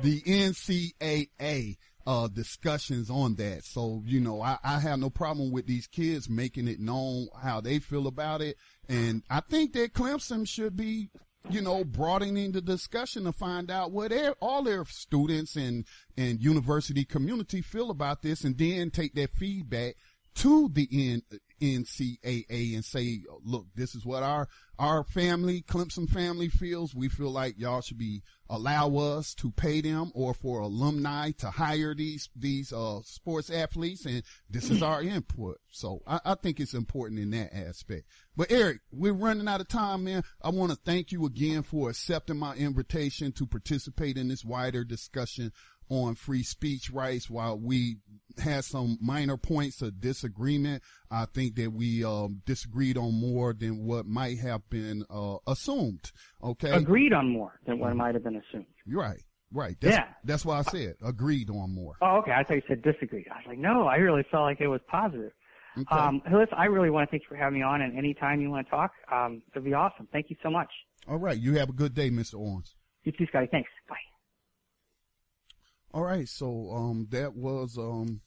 [0.01, 3.63] the NCAA uh, discussions on that.
[3.63, 7.61] So, you know, I, I have no problem with these kids making it known how
[7.61, 8.57] they feel about it.
[8.89, 11.09] And I think that Clemson should be,
[11.49, 15.85] you know, broadening the discussion to find out what their, all their students and,
[16.17, 19.95] and university community feel about this and then take that feedback
[20.35, 21.21] to the N,
[21.61, 24.47] NCAA and say, look, this is what our,
[24.79, 26.93] our family, Clemson family feels.
[26.93, 31.49] We feel like y'all should be, allow us to pay them or for alumni to
[31.49, 34.05] hire these, these, uh, sports athletes.
[34.05, 35.59] And this is our input.
[35.71, 38.05] So I, I think it's important in that aspect.
[38.35, 40.23] But Eric, we're running out of time, man.
[40.41, 44.83] I want to thank you again for accepting my invitation to participate in this wider
[44.83, 45.51] discussion
[45.89, 47.97] on free speech rights while we
[48.39, 50.83] had some minor points of disagreement.
[51.09, 56.11] I think that we um, disagreed on more than what might have been uh, assumed.
[56.43, 56.71] Okay.
[56.71, 58.67] Agreed on more than what might have been assumed.
[58.85, 59.21] You're right.
[59.51, 59.77] Right.
[59.79, 60.07] That's, Yeah.
[60.23, 61.95] That's why I said agreed on more.
[62.01, 62.31] Oh, okay.
[62.31, 63.27] I thought you said disagreed.
[63.31, 65.31] I was like, no, I really felt like it was positive.
[65.77, 65.95] Okay.
[65.95, 68.49] Um, listen, I really want to thank you for having me on, and anytime you
[68.49, 70.07] want to talk, um, it'd be awesome.
[70.11, 70.69] Thank you so much.
[71.07, 71.37] All right.
[71.37, 72.35] You have a good day, Mr.
[72.35, 72.75] Owens.
[73.03, 73.47] You too, Scotty.
[73.49, 73.69] Thanks.
[73.87, 73.95] Bye.
[75.93, 76.27] All right.
[76.27, 78.21] So, um, that was, um,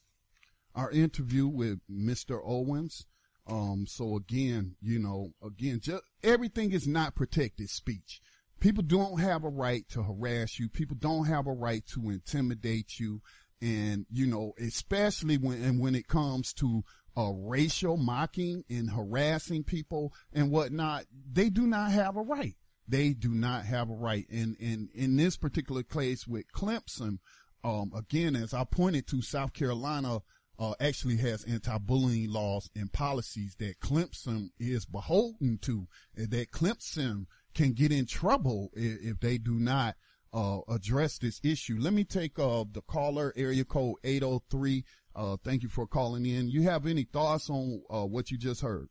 [0.74, 2.40] our interview with Mr.
[2.44, 3.06] Owens.
[3.46, 8.20] Um, so again, you know, again, just everything is not protected speech.
[8.60, 10.68] People don't have a right to harass you.
[10.68, 13.22] People don't have a right to intimidate you.
[13.62, 16.84] And, you know, especially when, and when it comes to,
[17.16, 22.54] uh, racial mocking and harassing people and whatnot, they do not have a right.
[22.86, 24.26] They do not have a right.
[24.30, 27.18] And, and in this particular case with Clemson,
[27.64, 30.20] um, again, as I pointed to, South Carolina,
[30.58, 35.86] uh, actually has anti-bullying laws and policies that Clemson is beholden to,
[36.16, 39.96] and that Clemson can get in trouble if, if they do not
[40.32, 41.76] uh, address this issue.
[41.78, 44.84] Let me take uh, the caller area code 803.
[45.16, 46.48] Uh, thank you for calling in.
[46.48, 48.88] You have any thoughts on uh, what you just heard?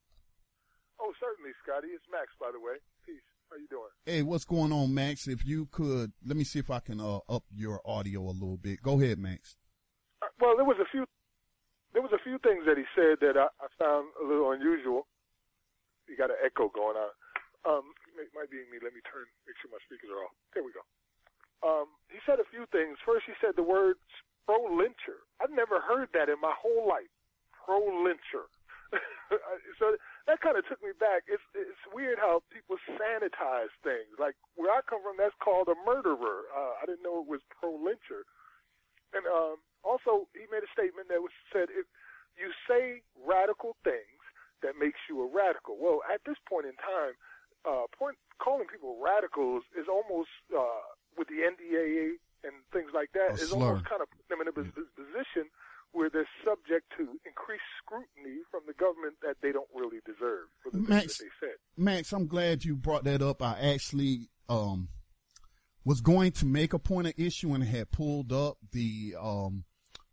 [0.99, 1.87] Oh, certainly, Scotty.
[1.89, 2.75] It's Max, by the way.
[3.59, 3.91] You doing?
[4.07, 5.27] Hey, what's going on, Max?
[5.27, 8.55] If you could, let me see if I can uh, up your audio a little
[8.55, 8.79] bit.
[8.79, 9.59] Go ahead, Max.
[10.23, 11.03] Uh, well, there was a few,
[11.91, 15.11] there was a few things that he said that I, I found a little unusual.
[16.07, 17.11] You got an echo going on.
[17.67, 18.79] Um, it might be me.
[18.79, 20.31] Let me turn, make sure my speakers are off.
[20.55, 20.87] There we go.
[21.59, 22.95] Um, he said a few things.
[23.03, 23.99] First, he said the word
[24.47, 25.27] pro-lyncher.
[25.43, 27.11] I've never heard that in my whole life.
[27.67, 28.47] Pro-lyncher.
[29.79, 31.23] so that kind of took me back.
[31.27, 34.11] It's it's weird how people sanitize things.
[34.19, 36.49] Like where I come from, that's called a murderer.
[36.51, 38.27] Uh, I didn't know it was pro-lyncher.
[39.13, 41.89] And um, also, he made a statement that was said if
[42.37, 44.21] you say radical things,
[44.61, 45.77] that makes you a radical.
[45.79, 47.15] Well, at this point in time,
[47.65, 50.83] uh, point calling people radicals is almost uh,
[51.17, 53.65] with the NDAA and things like that A is slur.
[53.65, 55.49] almost kind of putting them in a pos- position
[55.91, 60.71] where they're subject to increased scrutiny from the government that they don't really deserve for
[60.71, 61.55] the things Max- that they said.
[61.77, 63.41] Max, I'm glad you brought that up.
[63.41, 64.89] I actually um
[65.85, 69.63] was going to make a point of issue and had pulled up the um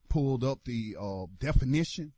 [0.08, 2.12] pulled up the uh definition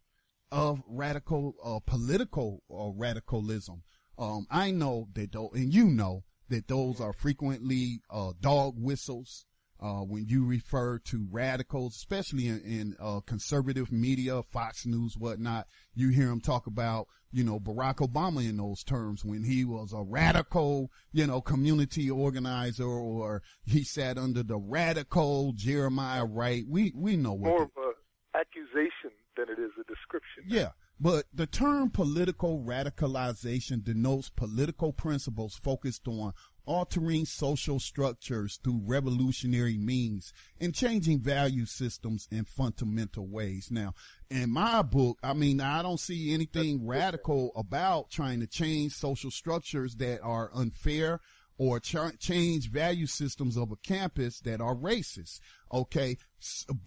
[0.52, 3.82] of radical uh political uh, radicalism.
[4.18, 9.46] Um I know that though and you know that those are frequently uh dog whistles
[9.80, 15.66] uh, when you refer to radicals, especially in, in uh, conservative media, Fox News, whatnot,
[15.94, 19.92] you hear them talk about, you know, Barack Obama in those terms when he was
[19.92, 26.64] a radical, you know, community organizer or he sat under the radical Jeremiah Wright.
[26.68, 30.44] We, we know what More of a accusation than it is a description.
[30.46, 30.70] yeah.
[31.00, 36.32] But the term political radicalization denotes political principles focused on
[36.68, 43.70] altering social structures through revolutionary means and changing value systems in fundamental ways.
[43.70, 43.94] Now,
[44.30, 49.30] in my book, I mean, I don't see anything radical about trying to change social
[49.30, 51.20] structures that are unfair
[51.56, 55.40] or ch- change value systems of a campus that are racist.
[55.72, 56.18] Okay.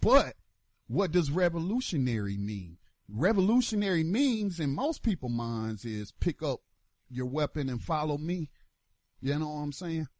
[0.00, 0.36] But
[0.86, 2.78] what does revolutionary mean?
[3.08, 6.60] Revolutionary means in most people's minds is pick up
[7.10, 8.48] your weapon and follow me.
[9.22, 10.10] You know what I'm saying?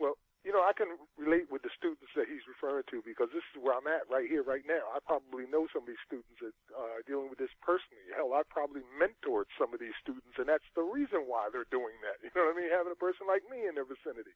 [0.00, 0.88] Well, you know, I can
[1.20, 4.24] relate with the students that he's referring to because this is where I'm at right
[4.24, 4.88] here, right now.
[4.96, 8.08] I probably know some of these students that uh, are dealing with this personally.
[8.16, 11.92] Hell, I probably mentored some of these students, and that's the reason why they're doing
[12.08, 12.16] that.
[12.24, 12.72] You know what I mean?
[12.72, 14.32] Having a person like me in their vicinity.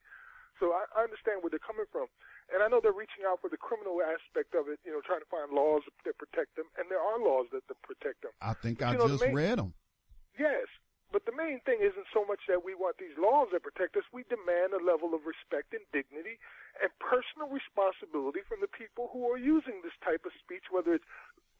[0.60, 2.12] So I, I understand where they're coming from.
[2.52, 5.24] And I know they're reaching out for the criminal aspect of it, you know, trying
[5.24, 6.68] to find laws that protect them.
[6.76, 8.36] And there are laws that, that protect them.
[8.44, 9.72] I think But I you know, the just read them.
[10.36, 10.68] Yes,
[11.12, 14.08] but the main thing isn't so much that we want these laws that protect us.
[14.10, 16.40] We demand a level of respect and dignity
[16.80, 21.06] and personal responsibility from the people who are using this type of speech, whether it's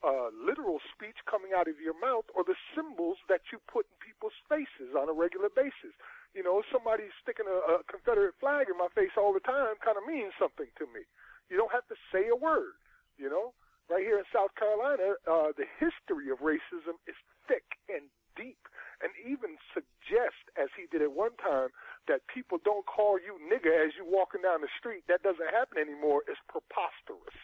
[0.03, 3.97] uh, literal speech coming out of your mouth or the symbols that you put in
[4.03, 5.95] people's faces on a regular basis.
[6.35, 10.01] You know, somebody sticking a, a Confederate flag in my face all the time kind
[10.01, 11.05] of means something to me.
[11.53, 12.75] You don't have to say a word,
[13.21, 13.55] you know?
[13.91, 18.59] Right here in South Carolina, uh, the history of racism is thick and deep,
[19.03, 21.69] and even suggest, as he did at one time,
[22.09, 25.05] that people don't call you nigger as you walking down the street.
[25.09, 26.23] That doesn't happen anymore.
[26.29, 27.37] It's preposterous.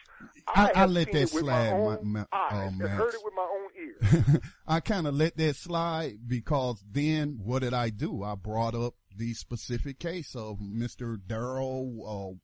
[0.47, 2.91] I- I have let that slide, my Ma- own Ma- eyes uh, and Max.
[2.93, 4.41] heard it with my own ears.
[4.67, 8.23] I kind of let that slide because then what did I do?
[8.23, 11.17] I brought up the specific case of Mr.
[11.25, 12.37] Darrell, uh,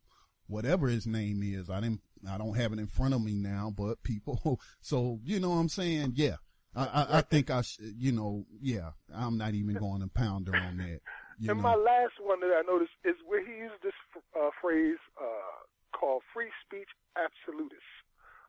[0.46, 1.70] whatever his name is.
[1.70, 5.40] I didn't, I don't have it in front of me now, but people, so you
[5.40, 6.12] know what I'm saying?
[6.16, 6.36] Yeah.
[6.76, 10.54] I, I, I think I should, you know, yeah, I'm not even going to pounder
[10.54, 11.00] on that.
[11.40, 11.72] You and know?
[11.72, 13.96] my last one that I noticed is where he used this
[14.36, 15.56] uh, phrase uh,
[15.96, 17.96] called free speech absolutists.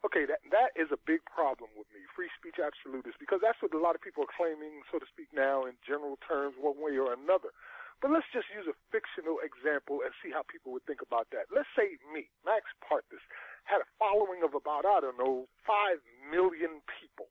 [0.06, 3.74] Okay, that that is a big problem with me, free speech absolutists, because that's what
[3.74, 6.96] a lot of people are claiming, so to speak, now in general terms, one way
[7.00, 7.50] or another.
[7.98, 11.50] But let's just use a fictional example and see how people would think about that.
[11.50, 13.26] Let's say me, Max Partis,
[13.66, 15.98] had a following of about, I don't know, five
[16.30, 17.26] million people.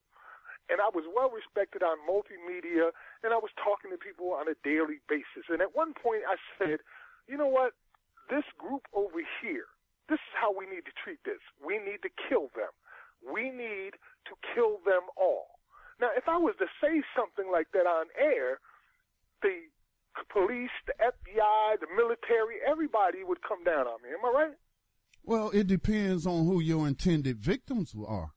[0.69, 2.91] And I was well respected on multimedia,
[3.23, 5.47] and I was talking to people on a daily basis.
[5.47, 6.83] And at one point I said,
[7.27, 7.71] you know what?
[8.29, 9.71] This group over here,
[10.11, 11.39] this is how we need to treat this.
[11.63, 12.71] We need to kill them.
[13.23, 13.95] We need
[14.27, 15.59] to kill them all.
[15.99, 18.59] Now, if I was to say something like that on air,
[19.41, 19.71] the
[20.31, 24.09] police, the FBI, the military, everybody would come down on me.
[24.09, 24.57] Am I right?
[25.23, 28.31] Well, it depends on who your intended victims are.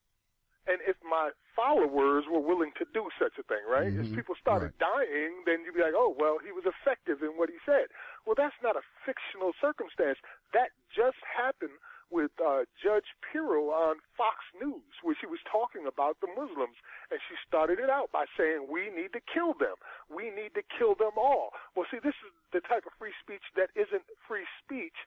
[0.69, 3.89] And if my followers were willing to do such a thing, right?
[3.89, 4.13] Mm-hmm.
[4.13, 5.07] If people started right.
[5.09, 7.89] dying, then you'd be like, oh, well, he was effective in what he said.
[8.29, 10.21] Well, that's not a fictional circumstance.
[10.53, 11.81] That just happened
[12.11, 16.75] with uh, Judge Pirro on Fox News, where she was talking about the Muslims,
[17.09, 19.79] and she started it out by saying, "We need to kill them.
[20.11, 23.47] We need to kill them all." Well, see, this is the type of free speech
[23.55, 24.99] that isn't free speech.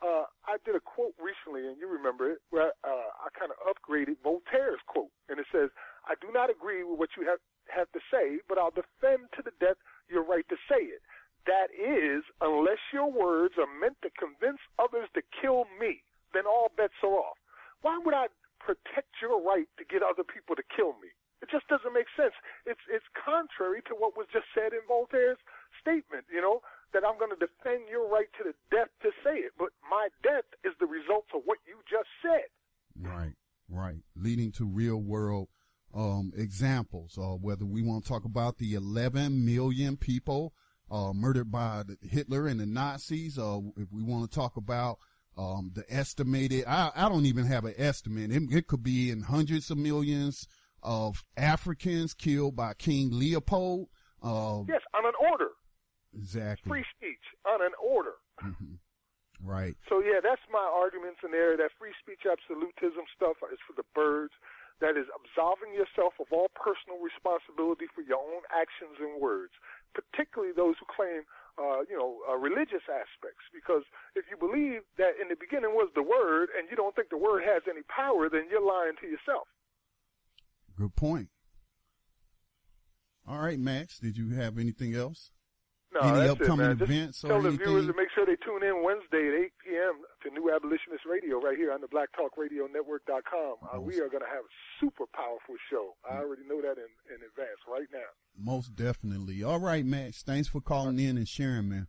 [0.00, 3.58] Uh, I did a quote recently, and you remember it, where uh, I kind of
[3.66, 5.70] upgraded Voltaire's quote, and it says,
[6.08, 9.42] "I do not agree with what you have have to say, but I'll defend to
[9.42, 9.78] the death
[10.08, 11.02] your right to say it."
[11.46, 16.02] That is, unless your words are meant to convince others to kill me
[16.34, 17.38] then all bets are off.
[17.80, 18.28] Why would I
[18.60, 21.12] protect your right to get other people to kill me?
[21.44, 22.34] It just doesn't make sense.
[22.64, 25.42] It's it's contrary to what was just said in Voltaire's
[25.80, 26.62] statement, you know,
[26.92, 30.08] that I'm going to defend your right to the death to say it, but my
[30.22, 32.48] death is the result of what you just said.
[33.00, 33.34] Right,
[33.68, 34.02] right.
[34.16, 35.48] Leading to real world
[35.94, 40.52] um, examples, uh, whether we want to talk about the 11 million people
[40.90, 44.98] uh, murdered by Hitler and the Nazis, uh, if we want to talk about
[45.38, 48.30] um, the estimated, I, I don't even have an estimate.
[48.30, 50.46] It, it could be in hundreds of millions
[50.82, 53.88] of Africans killed by King Leopold.
[54.22, 55.48] Uh, yes, on an order.
[56.14, 56.68] Exactly.
[56.68, 58.20] Free speech on an order.
[58.44, 58.78] Mm-hmm.
[59.42, 59.74] Right.
[59.88, 61.56] So yeah, that's my arguments in there.
[61.56, 64.32] That free speech absolutism stuff is for the birds.
[64.78, 69.54] That is absolving yourself of all personal responsibility for your own actions and words,
[69.94, 71.22] particularly those who claim
[71.58, 73.44] uh, you know, uh, religious aspects.
[73.52, 73.82] Because
[74.14, 77.18] if you believe that in the beginning was the Word and you don't think the
[77.18, 79.48] Word has any power, then you're lying to yourself.
[80.76, 81.28] Good point.
[83.26, 85.30] All right, Max, did you have anything else?
[85.92, 88.62] No, Any upcoming it, events Just or tell the viewers to make sure they tune
[88.62, 89.94] in Wednesday at 8 p.m.
[90.22, 93.54] to New Abolitionist Radio right here on the BlackTalkRadioNetwork.com.
[93.60, 95.92] Uh, we are going to have a super powerful show.
[96.08, 98.08] I already know that in, in advance right now.
[98.38, 99.42] Most definitely.
[99.42, 100.22] All right, Max.
[100.22, 101.88] Thanks for calling in and sharing, man.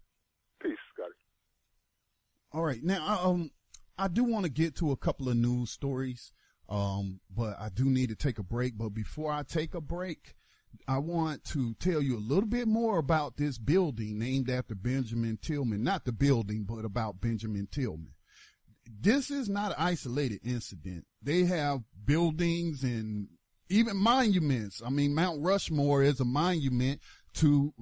[0.61, 1.13] Peace, Scotty.
[2.51, 2.83] All right.
[2.83, 3.51] Now, um,
[3.97, 6.33] I do want to get to a couple of news stories.
[6.69, 8.77] Um, but I do need to take a break.
[8.77, 10.35] But before I take a break,
[10.87, 15.37] I want to tell you a little bit more about this building named after Benjamin
[15.41, 15.83] Tillman.
[15.83, 18.13] Not the building, but about Benjamin Tillman.
[18.85, 21.05] This is not an isolated incident.
[21.21, 23.27] They have buildings and
[23.69, 24.81] even monuments.
[24.85, 27.01] I mean, Mount Rushmore is a monument
[27.35, 27.73] to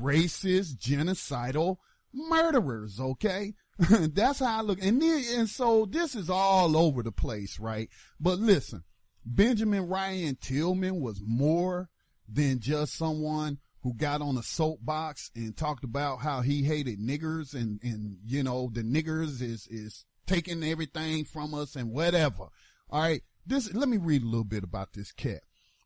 [0.00, 1.76] racist, genocidal
[2.12, 3.00] murderers.
[3.00, 3.54] Okay.
[3.78, 4.82] That's how I look.
[4.82, 7.88] And, then, and so this is all over the place, right?
[8.20, 8.84] But listen,
[9.24, 11.88] Benjamin Ryan Tillman was more
[12.32, 17.54] than just someone who got on a soapbox and talked about how he hated niggers
[17.54, 22.48] and, and, you know, the niggers is, is taking everything from us and whatever.
[22.90, 23.22] All right.
[23.46, 25.40] This, let me read a little bit about this cat.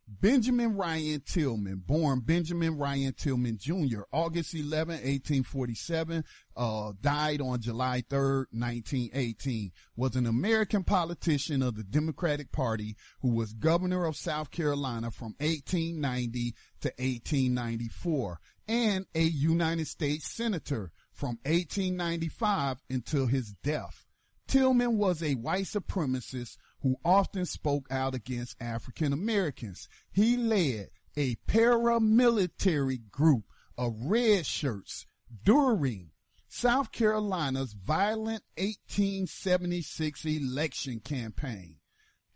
[0.07, 6.25] Benjamin Ryan Tillman, born Benjamin Ryan Tillman Jr., August 11, 1847,
[6.57, 13.31] uh, died on July 3rd, 1918, was an American politician of the Democratic Party who
[13.31, 21.39] was governor of South Carolina from 1890 to 1894 and a United States senator from
[21.45, 24.05] 1895 until his death.
[24.47, 29.89] Tillman was a white supremacist who often spoke out against African Americans.
[30.13, 33.45] He led a paramilitary group
[33.79, 35.07] of red shirts
[35.45, 36.11] during
[36.47, 41.77] South Carolina's violent 1876 election campaign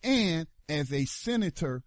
[0.02, 1.84] and as a senator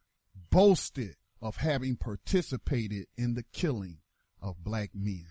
[0.52, 3.98] boasted of having participated in the killing
[4.40, 5.26] of black men.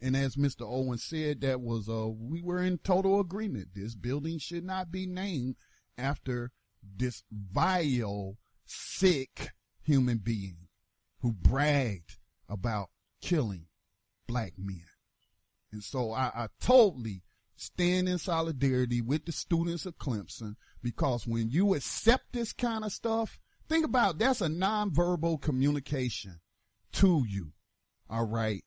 [0.00, 0.62] And as Mr.
[0.62, 3.68] Owen said, that was, uh, we were in total agreement.
[3.74, 5.56] This building should not be named
[5.98, 6.52] after
[6.96, 9.50] this vile, sick
[9.82, 10.68] human being
[11.20, 12.18] who bragged
[12.48, 12.90] about
[13.20, 13.66] killing
[14.26, 14.84] black men.
[15.72, 17.22] And so I, I totally
[17.56, 22.92] stand in solidarity with the students of Clemson because when you accept this kind of
[22.92, 23.38] stuff,
[23.68, 26.40] think about that's a nonverbal communication
[26.92, 27.52] to you.
[28.08, 28.62] All right.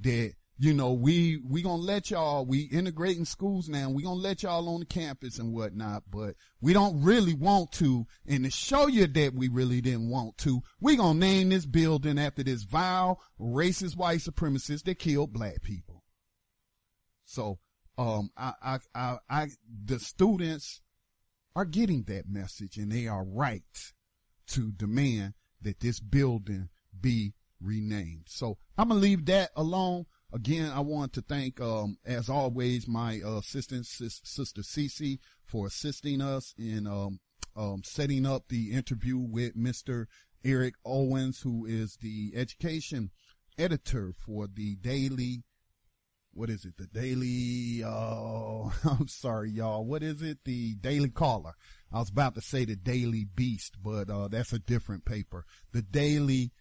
[0.00, 3.90] That, you know, we, we gonna let y'all, we integrating schools now.
[3.90, 8.06] We gonna let y'all on the campus and whatnot, but we don't really want to.
[8.26, 12.18] And to show you that we really didn't want to, we gonna name this building
[12.18, 16.04] after this vile, racist white supremacist that killed black people.
[17.24, 17.58] So,
[17.98, 19.46] um, I, I, I, I,
[19.84, 20.80] the students
[21.54, 23.62] are getting that message and they are right
[24.48, 28.24] to demand that this building be renamed.
[28.26, 30.06] So I'm going to leave that alone.
[30.32, 35.66] Again, I want to thank, um, as always, my uh, assistant, sis, sister Cece, for
[35.66, 37.20] assisting us in um,
[37.54, 40.06] um, setting up the interview with Mr.
[40.44, 43.10] Eric Owens, who is the education
[43.58, 45.44] editor for the Daily
[46.34, 46.76] what is it?
[46.78, 49.84] The Daily, uh, I'm sorry, y'all.
[49.84, 50.38] What is it?
[50.44, 51.52] The Daily Caller.
[51.92, 55.44] I was about to say the Daily Beast, but, uh, that's a different paper.
[55.72, 56.52] The Daily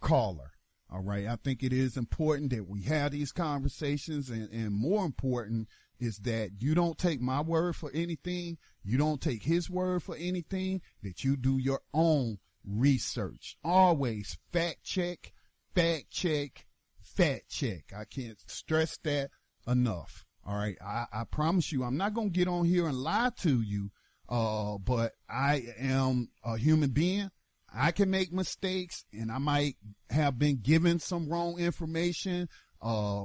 [0.00, 0.51] Caller.
[0.92, 1.26] All right.
[1.26, 5.68] I think it is important that we have these conversations and, and more important
[5.98, 8.58] is that you don't take my word for anything.
[8.84, 13.56] You don't take his word for anything, that you do your own research.
[13.64, 15.32] Always fact check,
[15.74, 16.66] fact check,
[17.00, 17.92] fact check.
[17.96, 19.30] I can't stress that
[19.66, 20.26] enough.
[20.44, 20.76] All right.
[20.84, 23.92] I, I promise you, I'm not going to get on here and lie to you.
[24.28, 27.30] Uh, but I am a human being.
[27.74, 29.76] I can make mistakes and I might
[30.10, 32.48] have been given some wrong information,
[32.80, 33.24] uh,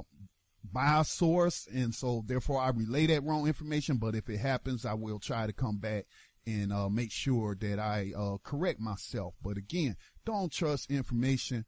[0.70, 1.66] by a source.
[1.72, 3.98] And so therefore I relay that wrong information.
[3.98, 6.06] But if it happens, I will try to come back
[6.46, 9.34] and, uh, make sure that I, uh, correct myself.
[9.42, 11.66] But again, don't trust information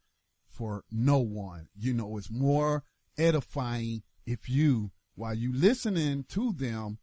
[0.48, 1.68] for no one.
[1.76, 2.84] You know, it's more
[3.18, 6.98] edifying if you, while you listening to them,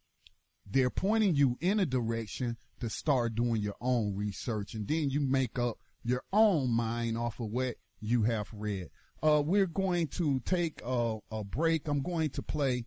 [0.66, 5.20] they're pointing you in a direction to start doing your own research and then you
[5.20, 8.88] make up your own mind off of what you have read.
[9.22, 11.88] Uh, we're going to take a, a break.
[11.88, 12.86] I'm going to play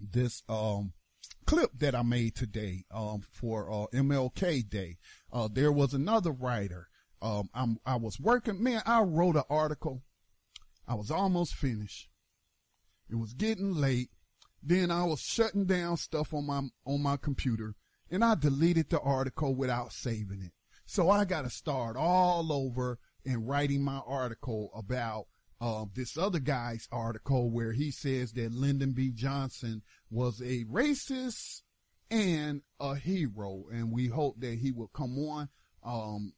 [0.00, 0.92] this, um,
[1.46, 4.98] clip that I made today, um, for, uh, MLK Day.
[5.32, 6.88] Uh, there was another writer
[7.22, 10.02] um, I'm, I was working, man, I wrote an article.
[10.86, 12.08] I was almost finished.
[13.08, 14.10] It was getting late.
[14.62, 17.74] Then I was shutting down stuff on my, on my computer
[18.10, 20.52] and I deleted the article without saving it.
[20.86, 25.26] So I got to start all over and writing my article about
[25.60, 29.10] uh, this other guy's article where he says that Lyndon B.
[29.10, 31.62] Johnson was a racist
[32.10, 35.48] and a hero, and we hope that he will come on
[35.86, 36.32] um,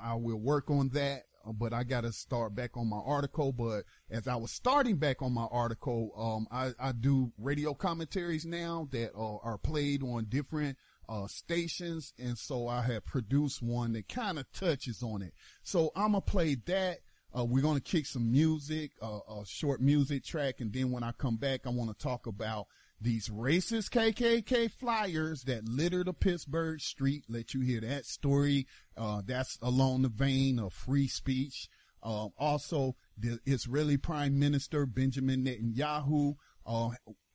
[0.00, 3.52] I will work on that, but I got to start back on my article.
[3.52, 8.46] But as I was starting back on my article, um, I, I do radio commentaries
[8.46, 10.78] now that uh, are played on different
[11.08, 15.34] uh, stations, and so I have produced one that kind of touches on it.
[15.62, 17.00] So I'm gonna play that.
[17.36, 21.12] Uh, we're gonna kick some music, uh, a short music track, and then when I
[21.12, 22.66] come back, I want to talk about
[23.00, 27.24] these racist KKK flyers that litter the Pittsburgh street.
[27.28, 28.66] Let you hear that story.
[28.96, 31.68] Uh, that's along the vein of free speech.
[32.02, 36.36] Uh, also, the Israeli Prime Minister Benjamin Netanyahu
[36.66, 36.90] uh,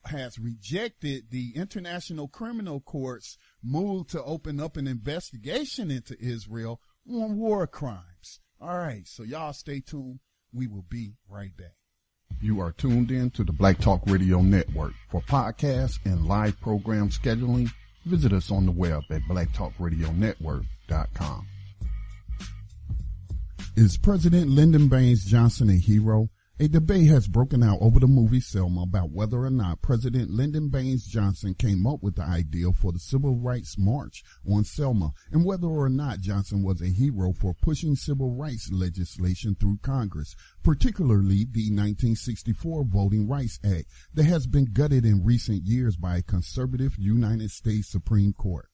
[0.05, 7.37] has rejected the International Criminal Court's move to open up an investigation into Israel on
[7.37, 8.39] war crimes.
[8.59, 10.19] All right, so y'all stay tuned.
[10.53, 11.75] We will be right back.
[12.41, 14.93] You are tuned in to the Black Talk Radio Network.
[15.09, 17.69] For podcasts and live program scheduling,
[18.05, 21.47] visit us on the web at blacktalkradionetwork.com.
[23.75, 26.29] Is President Lyndon Baines Johnson a hero?
[26.59, 30.69] A debate has broken out over the movie Selma about whether or not President Lyndon
[30.69, 35.45] Baines Johnson came up with the idea for the Civil Rights March on Selma and
[35.45, 41.45] whether or not Johnson was a hero for pushing civil rights legislation through Congress, particularly
[41.45, 43.85] the 1964 Voting Rights Act
[44.15, 48.67] that has been gutted in recent years by a conservative United States Supreme Court.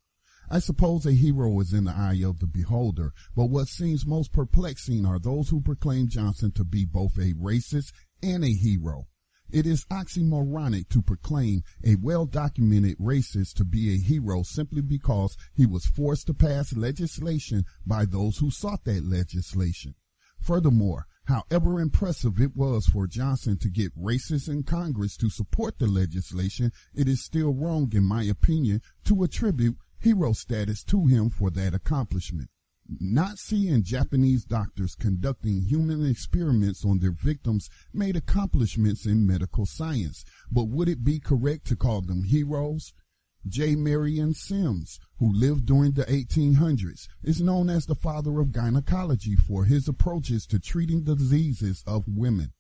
[0.54, 4.32] I suppose a hero is in the eye of the beholder, but what seems most
[4.32, 9.08] perplexing are those who proclaim Johnson to be both a racist and a hero.
[9.50, 15.66] It is oxymoronic to proclaim a well-documented racist to be a hero simply because he
[15.66, 19.96] was forced to pass legislation by those who sought that legislation.
[20.40, 25.88] Furthermore, however impressive it was for Johnson to get racists in Congress to support the
[25.88, 31.50] legislation, it is still wrong, in my opinion, to attribute hero status to him for
[31.50, 32.50] that accomplishment.
[33.00, 40.26] Nazi and Japanese doctors conducting human experiments on their victims made accomplishments in medical science,
[40.52, 42.94] but would it be correct to call them heroes?
[43.48, 43.76] J.
[43.76, 49.64] Marion Sims, who lived during the 1800s, is known as the father of gynecology for
[49.64, 52.52] his approaches to treating the diseases of women.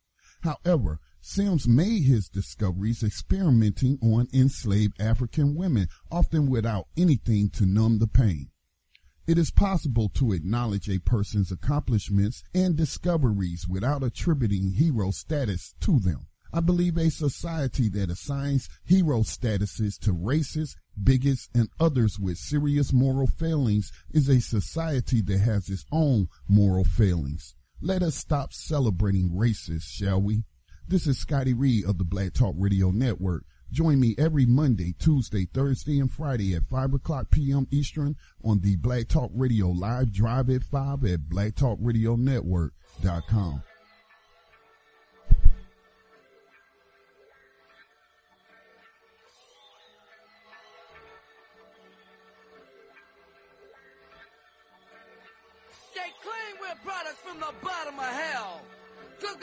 [0.43, 7.99] However, Sims made his discoveries experimenting on enslaved African women, often without anything to numb
[7.99, 8.49] the pain.
[9.25, 15.97] It is possible to acknowledge a person's accomplishments and discoveries without attributing hero status to
[15.97, 16.27] them.
[16.51, 22.91] I believe a society that assigns hero statuses to racists, bigots, and others with serious
[22.91, 27.55] moral failings is a society that has its own moral failings.
[27.79, 30.43] Let us stop celebrating racists, shall we?
[30.87, 33.45] This is Scotty Reed of the Black Talk Radio Network.
[33.71, 37.67] Join me every Monday, Tuesday, Thursday, and Friday at 5 o'clock p.m.
[37.71, 43.63] Eastern on the Black Talk Radio live drive at 5 at blacktalkradionetwork.com.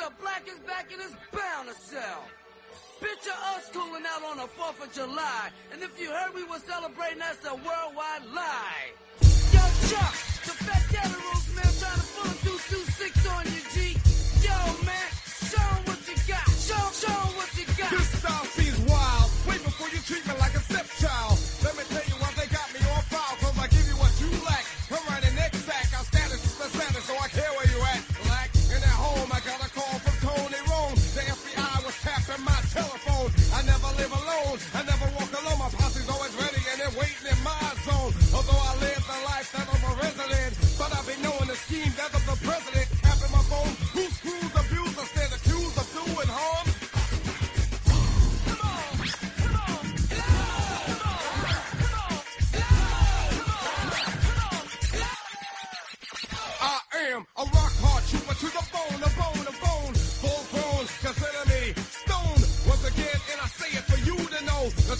[0.01, 2.25] the black is back and it's bound to sell.
[3.01, 5.51] Picture us cooling out on the 4th of July.
[5.73, 8.97] And if you heard we were celebrating, that's a worldwide lie.
[9.53, 10.15] Yo, Chuck,
[10.49, 13.77] the fat daddy rules, man, trying to pull a 226 on you, G.
[14.45, 14.57] Yo,
[14.89, 15.09] man,
[15.53, 16.49] show what you got.
[16.49, 17.91] Show, show what you got.
[17.93, 19.29] This style seems wild.
[19.49, 20.60] Wait before you treat me like a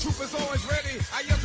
[0.07, 0.99] is always ready.
[1.13, 1.40] I am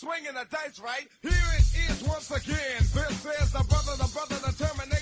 [0.00, 1.04] swinging the dice, right?
[1.20, 2.80] Here it is once again.
[2.96, 4.99] This is the brother, the brother, the terminator,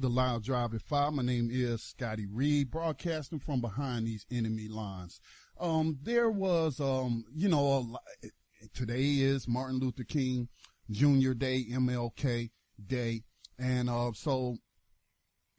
[0.00, 1.12] The live drive at five.
[1.12, 5.20] My name is Scotty Reed, broadcasting from behind these enemy lines.
[5.60, 8.28] Um, there was, um, you know, a
[8.72, 10.48] today is Martin Luther King
[10.90, 11.34] Jr.
[11.34, 12.48] Day, MLK
[12.86, 13.24] Day,
[13.58, 14.56] and uh, so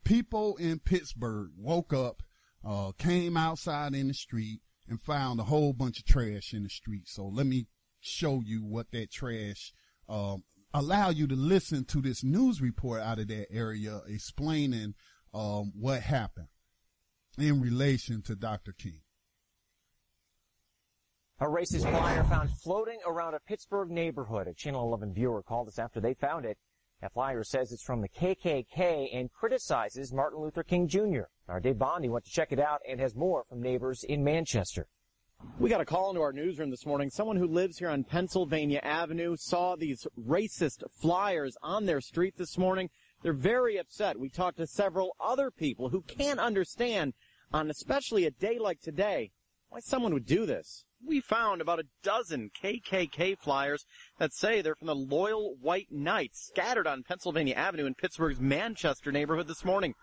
[0.04, 2.24] people in Pittsburgh woke up
[2.66, 6.70] uh, came outside in the street and found a whole bunch of trash in the
[6.70, 7.08] street.
[7.08, 7.68] So let me
[8.00, 9.72] show you what that trash,
[10.10, 14.96] um, allow you to listen to this news report out of that area explaining,
[15.34, 16.48] um, what happened
[17.38, 18.74] in relation to Dr.
[18.74, 19.02] King.
[21.40, 24.48] A racist flyer found floating around a Pittsburgh neighborhood.
[24.48, 26.58] A Channel 11 viewer called us after they found it.
[27.02, 31.24] That flyer says it's from the KKK and criticizes Martin Luther King Jr.
[31.48, 34.88] Our Dave Bondi went to check it out and has more from neighbors in Manchester.
[35.60, 37.10] We got a call into our newsroom this morning.
[37.10, 42.58] Someone who lives here on Pennsylvania Avenue saw these racist flyers on their street this
[42.58, 42.90] morning.
[43.22, 44.20] They're very upset.
[44.20, 47.14] We talked to several other people who can't understand
[47.54, 49.32] on especially a day like today
[49.70, 50.84] why someone would do this.
[51.06, 53.86] We found about a dozen KKK flyers
[54.20, 59.12] that say they're from the Loyal White Knights scattered on Pennsylvania Avenue in Pittsburgh's Manchester
[59.12, 59.94] neighborhood this morning.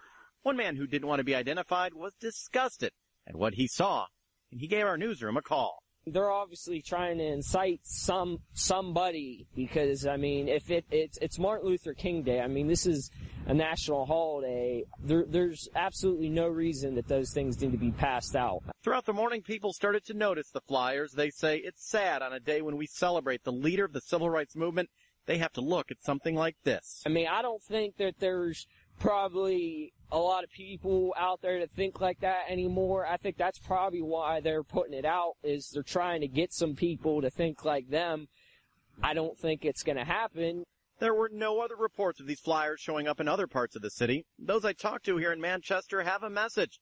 [0.42, 2.92] One man who didn't want to be identified was disgusted
[3.26, 4.06] at what he saw,
[4.50, 10.06] and he gave our newsroom a call they're obviously trying to incite some somebody because
[10.06, 12.40] I mean, if it it's it's Martin Luther King Day.
[12.40, 13.10] I mean, this is
[13.46, 14.84] a national holiday.
[15.02, 18.62] There, there's absolutely no reason that those things need to be passed out.
[18.82, 21.12] Throughout the morning, people started to notice the flyers.
[21.12, 24.30] They say it's sad on a day when we celebrate the leader of the civil
[24.30, 24.90] rights movement.
[25.26, 27.02] They have to look at something like this.
[27.04, 28.66] I mean, I don't think that there's
[28.98, 33.06] probably a lot of people out there to think like that anymore.
[33.06, 36.74] I think that's probably why they're putting it out is they're trying to get some
[36.74, 38.28] people to think like them.
[39.02, 40.64] I don't think it's going to happen.
[40.98, 43.90] There were no other reports of these flyers showing up in other parts of the
[43.90, 44.26] city.
[44.38, 46.80] Those I talked to here in Manchester have a message.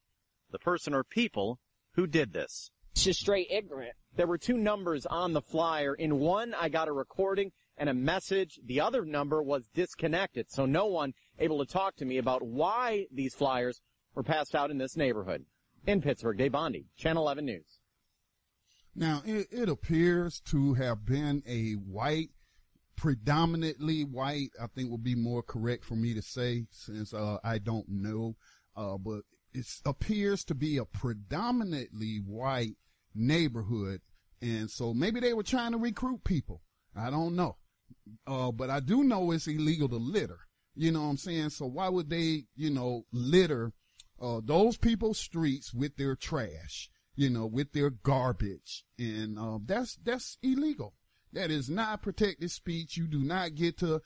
[0.51, 1.59] The person or people
[1.95, 2.71] who did this.
[2.93, 3.93] It's just straight ignorant.
[4.15, 5.93] There were two numbers on the flyer.
[5.95, 8.59] In one, I got a recording and a message.
[8.65, 13.07] The other number was disconnected, so no one able to talk to me about why
[13.13, 13.81] these flyers
[14.15, 15.45] were passed out in this neighborhood.
[15.87, 17.81] In Pittsburgh, Dave Bondi, Channel 11 News.
[18.95, 22.31] Now, it, it appears to have been a white,
[22.97, 27.59] predominantly white, I think would be more correct for me to say since, uh, I
[27.59, 28.37] don't know,
[28.75, 29.21] uh, but
[29.53, 32.77] it appears to be a predominantly white
[33.15, 34.01] neighborhood.
[34.41, 36.63] And so maybe they were trying to recruit people.
[36.97, 37.57] I don't know.
[38.27, 40.39] Uh, but I do know it's illegal to litter.
[40.75, 41.51] You know what I'm saying?
[41.51, 43.73] So why would they, you know, litter,
[44.21, 48.85] uh, those people's streets with their trash, you know, with their garbage?
[48.99, 50.95] And, uh, that's, that's illegal.
[51.33, 52.97] That is not protected speech.
[52.97, 54.03] You do not get to,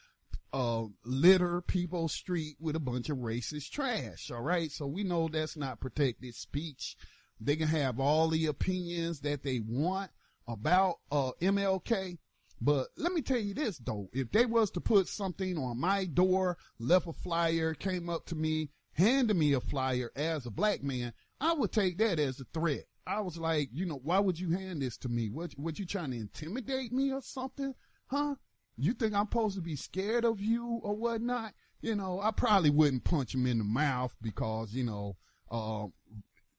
[0.52, 4.31] uh, litter people's street with a bunch of racist trash.
[4.31, 4.70] All right.
[4.70, 6.97] So we know that's not protected speech.
[7.40, 10.11] They can have all the opinions that they want
[10.47, 12.19] about, uh, MLK
[12.61, 16.05] but let me tell you this though, if they was to put something on my
[16.05, 20.82] door, left a flyer, came up to me, handed me a flyer as a black
[20.82, 22.85] man, I would take that as a threat.
[23.07, 25.31] I was like, you know, why would you hand this to me?
[25.31, 27.74] What, what you trying to intimidate me or something?
[28.07, 28.35] Huh?
[28.77, 31.55] You think I'm supposed to be scared of you or whatnot?
[31.81, 35.16] You know, I probably wouldn't punch him in the mouth because, you know,
[35.51, 35.87] uh,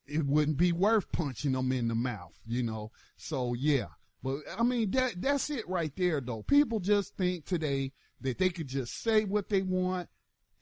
[0.07, 2.91] it wouldn't be worth punching them in the mouth, you know.
[3.18, 3.88] So yeah,
[4.23, 6.43] but I mean, that, that's it right there though.
[6.43, 7.91] People just think today
[8.22, 10.10] that they could just say what they want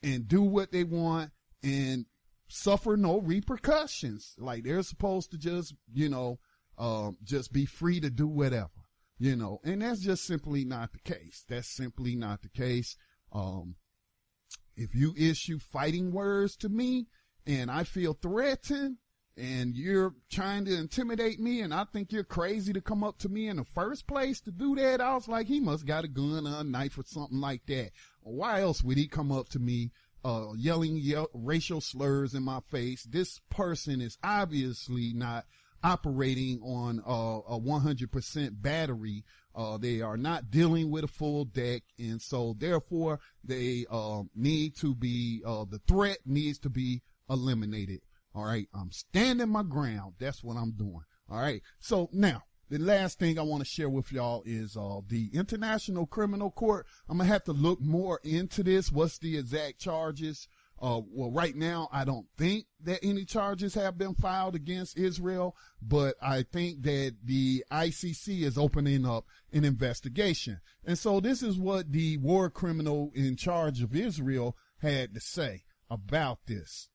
[0.02, 1.30] and do what they want
[1.62, 2.06] and
[2.48, 4.34] suffer no repercussions.
[4.38, 6.38] Like they're supposed to just, you know,
[6.78, 8.70] um, just be free to do whatever,
[9.18, 11.44] you know, and that's just simply not the case.
[11.48, 12.96] That's simply not the case.
[13.32, 13.76] Um,
[14.76, 17.08] if you issue fighting words to me
[17.46, 18.96] and I feel threatened,
[19.36, 23.28] and you're trying to intimidate me and I think you're crazy to come up to
[23.28, 25.00] me in the first place to do that.
[25.00, 27.90] I was like, he must got a gun or a knife or something like that.
[28.22, 29.92] Why else would he come up to me,
[30.24, 33.04] uh, yelling yell- racial slurs in my face?
[33.04, 35.46] This person is obviously not
[35.82, 39.24] operating on uh, a 100% battery.
[39.54, 41.82] Uh, they are not dealing with a full deck.
[41.98, 48.00] And so therefore they, uh, need to be, uh, the threat needs to be eliminated.
[48.34, 48.68] All right.
[48.74, 50.14] I'm standing my ground.
[50.18, 51.02] That's what I'm doing.
[51.30, 51.62] All right.
[51.78, 56.06] So now the last thing I want to share with y'all is, uh, the International
[56.06, 56.86] Criminal Court.
[57.08, 58.92] I'm to have to look more into this.
[58.92, 60.46] What's the exact charges?
[60.80, 65.54] Uh, well, right now, I don't think that any charges have been filed against Israel,
[65.82, 70.60] but I think that the ICC is opening up an investigation.
[70.84, 75.64] And so this is what the war criminal in charge of Israel had to say
[75.90, 76.88] about this.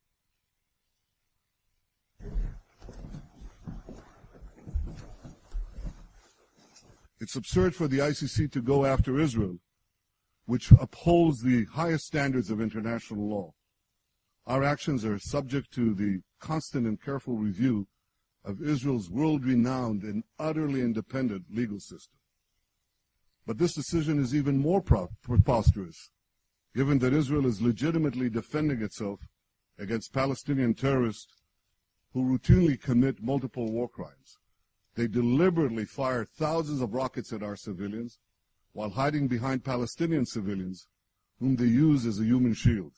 [7.20, 9.58] It's absurd for the ICC to go after Israel,
[10.46, 13.54] which upholds the highest standards of international law.
[14.46, 17.88] Our actions are subject to the constant and careful review
[18.44, 22.20] of Israel's world-renowned and utterly independent legal system.
[23.48, 26.12] But this decision is even more preposterous,
[26.76, 29.22] given that Israel is legitimately defending itself
[29.80, 31.42] against Palestinian terrorists
[32.16, 34.38] who routinely commit multiple war crimes.
[34.96, 38.20] They deliberately fire thousands of rockets at our civilians
[38.72, 40.88] while hiding behind Palestinian civilians
[41.42, 42.94] whom they use as a human shield.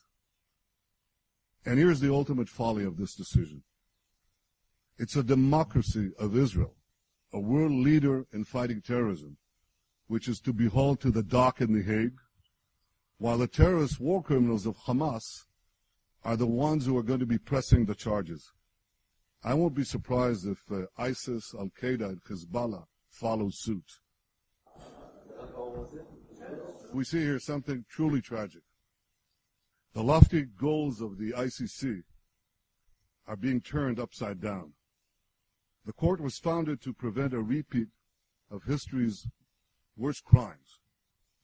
[1.66, 3.64] And here's the ultimate folly of this decision.
[4.98, 6.76] It's a democracy of Israel,
[7.32, 9.36] a world leader in fighting terrorism,
[10.06, 12.20] which is to be hauled to the dock in The Hague,
[13.18, 15.46] while the terrorist war criminals of Hamas
[16.24, 18.52] are the ones who are going to be pressing the charges.
[19.44, 23.84] I won't be surprised if uh, ISIS, Al Qaeda, and Hezbollah follow suit.
[26.92, 28.62] We see here something truly tragic.
[29.94, 32.02] The lofty goals of the ICC
[33.26, 34.72] are being turned upside down.
[35.86, 37.88] The court was founded to prevent a repeat
[38.50, 39.28] of history's
[39.96, 40.80] worst crimes,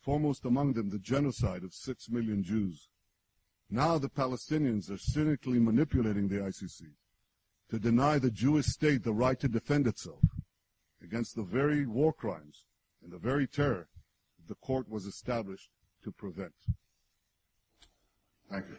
[0.00, 2.88] foremost among them the genocide of six million Jews.
[3.70, 6.94] Now the Palestinians are cynically manipulating the ICC
[7.70, 10.22] to deny the Jewish state the right to defend itself
[11.02, 12.64] against the very war crimes
[13.02, 13.88] and the very terror
[14.38, 15.70] that the court was established
[16.02, 16.54] to prevent.
[18.50, 18.78] Thank you.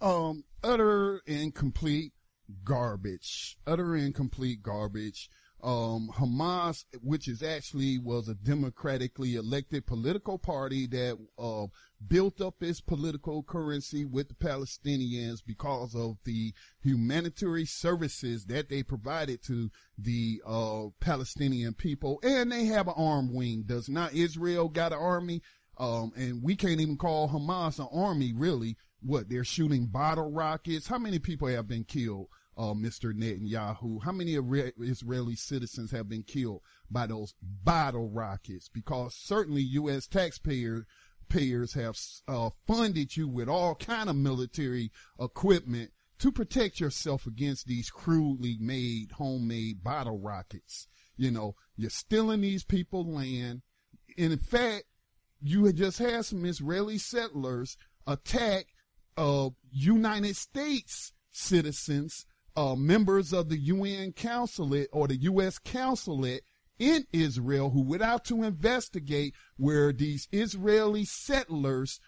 [0.00, 2.12] Um, utter and complete
[2.64, 3.58] garbage.
[3.66, 5.28] Utter and complete garbage.
[5.62, 11.66] Um, Hamas, which is actually was a democratically elected political party that, uh,
[12.06, 18.82] built up its political currency with the Palestinians because of the humanitarian services that they
[18.82, 22.20] provided to the, uh, Palestinian people.
[22.22, 23.64] And they have an armed wing.
[23.66, 25.42] Does not Israel got an army?
[25.76, 28.76] Um, and we can't even call Hamas an army, really.
[29.02, 30.86] What, they're shooting bottle rockets?
[30.86, 32.28] How many people have been killed?
[32.60, 33.14] Uh, Mr.
[33.14, 36.60] Netanyahu, how many Israeli citizens have been killed
[36.90, 38.68] by those bottle rockets?
[38.68, 40.06] Because certainly U.S.
[40.06, 40.84] taxpayers
[41.30, 41.96] payers have
[42.28, 48.58] uh, funded you with all kind of military equipment to protect yourself against these crudely
[48.60, 50.86] made homemade bottle rockets.
[51.16, 53.62] You know, you're stealing these people land.
[54.18, 54.84] And in fact,
[55.40, 58.66] you had just had some Israeli settlers attack
[59.16, 62.26] uh, United States citizens
[62.56, 65.58] uh, members of the UN consulate or the U.S.
[65.58, 66.42] consulate
[66.78, 72.00] in Israel who went out to investigate where these Israeli settlers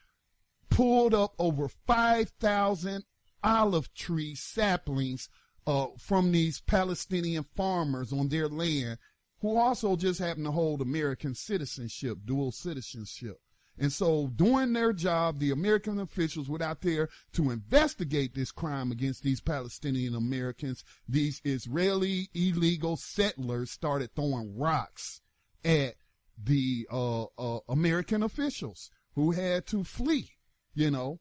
[0.71, 3.05] pulled up over 5,000
[3.45, 5.29] olive tree saplings
[5.67, 8.99] uh, from these Palestinian farmers on their land
[9.41, 13.42] who also just happen to hold American citizenship, dual citizenship.
[13.79, 18.93] And so doing their job, the American officials went out there to investigate this crime
[18.93, 20.85] against these Palestinian Americans.
[21.09, 25.21] These Israeli illegal settlers started throwing rocks
[25.65, 25.95] at
[26.43, 30.31] the uh, uh, American officials who had to flee,
[30.75, 31.21] you know,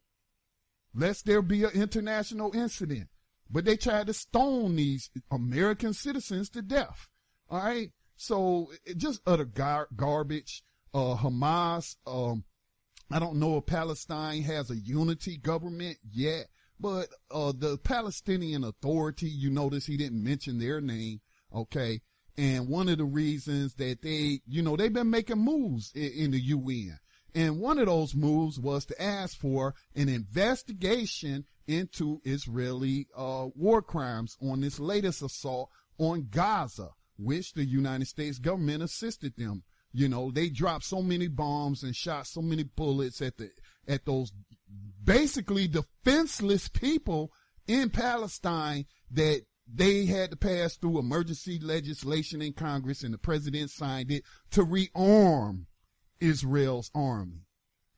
[0.94, 3.08] lest there be an international incident.
[3.50, 7.08] But they tried to stone these American citizens to death.
[7.50, 7.90] All right.
[8.16, 10.62] So just utter gar- garbage
[10.94, 11.96] uh, Hamas.
[12.06, 12.44] Um,
[13.10, 16.46] I don't know if Palestine has a unity government yet,
[16.80, 21.20] but uh, the Palestinian Authority, you notice he didn't mention their name,
[21.54, 22.00] okay?
[22.38, 26.30] And one of the reasons that they, you know, they've been making moves in, in
[26.30, 26.98] the UN.
[27.34, 33.82] And one of those moves was to ask for an investigation into Israeli uh, war
[33.82, 39.62] crimes on this latest assault on Gaza, which the United States government assisted them
[39.92, 43.50] you know, they dropped so many bombs and shot so many bullets at the,
[43.86, 44.32] at those
[45.04, 47.32] basically defenseless people
[47.66, 49.42] in Palestine that
[49.72, 54.64] they had to pass through emergency legislation in Congress and the president signed it to
[54.64, 55.66] rearm
[56.20, 57.46] Israel's army.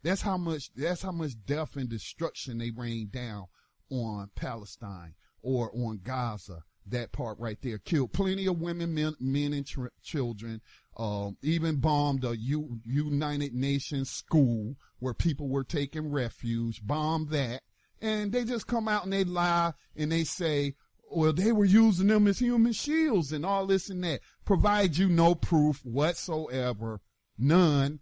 [0.03, 3.47] That's how much, that's how much death and destruction they rained down
[3.91, 6.65] on Palestine or on Gaza.
[6.87, 10.61] That part right there killed plenty of women, men, men and tr- children,
[10.97, 17.62] um, even bombed a U- United Nations school where people were taking refuge, bombed that.
[18.01, 20.75] And they just come out and they lie and they say,
[21.11, 24.21] well, they were using them as human shields and all this and that.
[24.45, 27.01] Provide you no proof whatsoever.
[27.39, 28.01] None.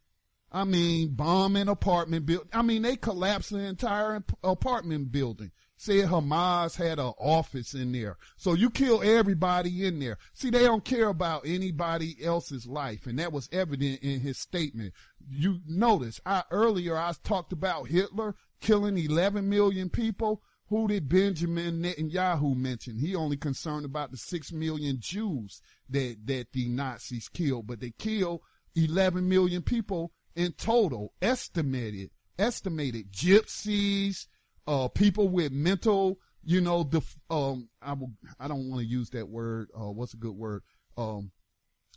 [0.51, 2.51] I mean, bombing apartment building.
[2.53, 5.51] I mean, they collapsed the entire ap- apartment building.
[5.83, 8.17] Said Hamas had an office in there.
[8.37, 10.17] So you kill everybody in there.
[10.33, 13.09] See, they don't care about anybody else's life.
[13.09, 14.95] And that was evident in his statement.
[15.29, 20.45] You notice, I earlier I talked about Hitler killing 11 million people.
[20.69, 22.97] Who did Benjamin Netanyahu mention?
[23.01, 25.61] He only concerned about the 6 million Jews
[25.91, 28.43] that, that the Nazis killed, but they killed
[28.77, 34.29] 11 million people in total, estimated, estimated gypsies,
[34.67, 39.11] uh, people with mental, you know, the, um, I will, I don't want to use
[39.11, 39.69] that word.
[39.75, 40.63] Uh, what's a good word?
[40.97, 41.33] Um,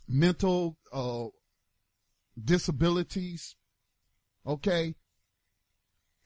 [0.08, 1.26] mental, uh,
[2.42, 3.56] disabilities.
[4.46, 4.94] Okay.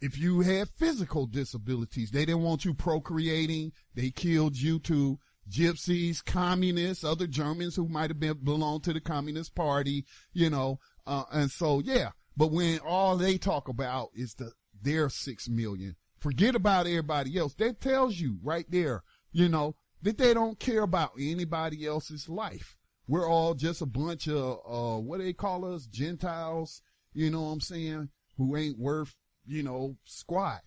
[0.01, 3.73] If you had physical disabilities, they didn't want you procreating.
[3.95, 5.19] They killed you to
[5.51, 10.79] gypsies, communists, other Germans who might have been belonged to the Communist Party, you know,
[11.07, 12.11] uh, and so yeah.
[12.37, 17.55] But when all they talk about is the their six million, forget about everybody else.
[17.55, 19.03] That tells you right there,
[19.33, 22.77] you know, that they don't care about anybody else's life.
[23.09, 25.87] We're all just a bunch of uh what they call us?
[25.87, 26.83] Gentiles,
[27.13, 29.17] you know what I'm saying, who ain't worth,
[29.47, 30.61] you know, squat.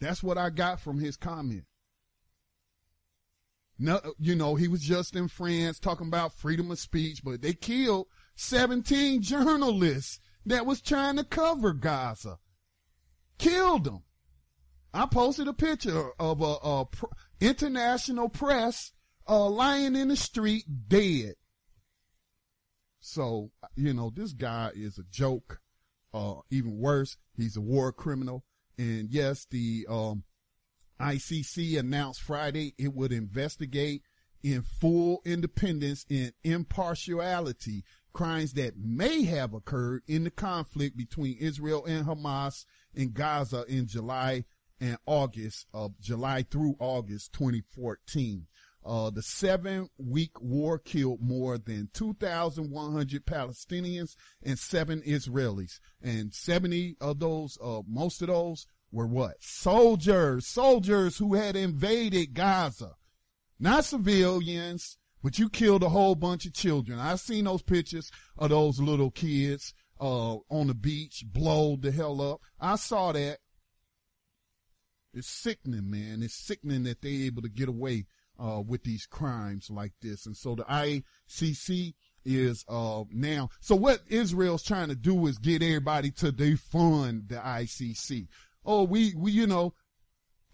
[0.00, 1.64] That's what I got from his comment.
[3.78, 7.54] No, you know, he was just in France talking about freedom of speech, but they
[7.54, 8.06] killed
[8.36, 12.38] 17 journalists that was trying to cover Gaza.
[13.38, 14.02] Killed them.
[14.94, 17.06] I posted a picture of a, a pr-
[17.40, 18.92] international press
[19.28, 21.34] uh, lying in the street dead.
[23.00, 25.60] So, you know, this guy is a joke.
[26.14, 28.44] Uh, even worse, he's a war criminal.
[28.78, 30.22] And yes, the, um,
[31.00, 34.02] ICC announced Friday it would investigate
[34.42, 41.84] in full independence and impartiality crimes that may have occurred in the conflict between Israel
[41.84, 42.64] and Hamas
[42.94, 44.44] in Gaza in July
[44.84, 48.46] and August of July through August 2014.
[48.84, 55.80] Uh, the seven week war killed more than 2,100 Palestinians and seven Israelis.
[56.02, 59.36] And 70 of those, uh, most of those were what?
[59.40, 62.92] Soldiers, soldiers who had invaded Gaza.
[63.58, 66.98] Not civilians, but you killed a whole bunch of children.
[66.98, 72.20] I've seen those pictures of those little kids, uh, on the beach, blowed the hell
[72.20, 72.42] up.
[72.60, 73.38] I saw that.
[75.14, 76.22] It's sickening, man.
[76.22, 78.06] It's sickening that they're able to get away,
[78.38, 80.26] uh, with these crimes like this.
[80.26, 85.62] And so the ICC is, uh, now, so what Israel's trying to do is get
[85.62, 88.26] everybody to defund the ICC.
[88.64, 89.74] Oh, we, we, you know,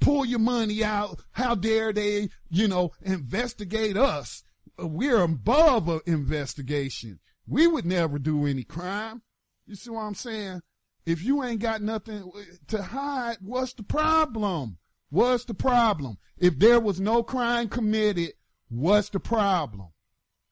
[0.01, 1.21] pull your money out.
[1.33, 4.43] How dare they, you know, investigate us?
[4.79, 7.21] We're above an investigation.
[7.47, 9.23] We would never do any crime.
[9.67, 10.63] You see what I'm saying?
[11.11, 12.31] If you ain't got nothing
[12.69, 14.79] to hide, what's the problem?
[15.09, 16.19] What's the problem?
[16.39, 18.35] If there was no crime committed,
[18.69, 19.89] what's the problem?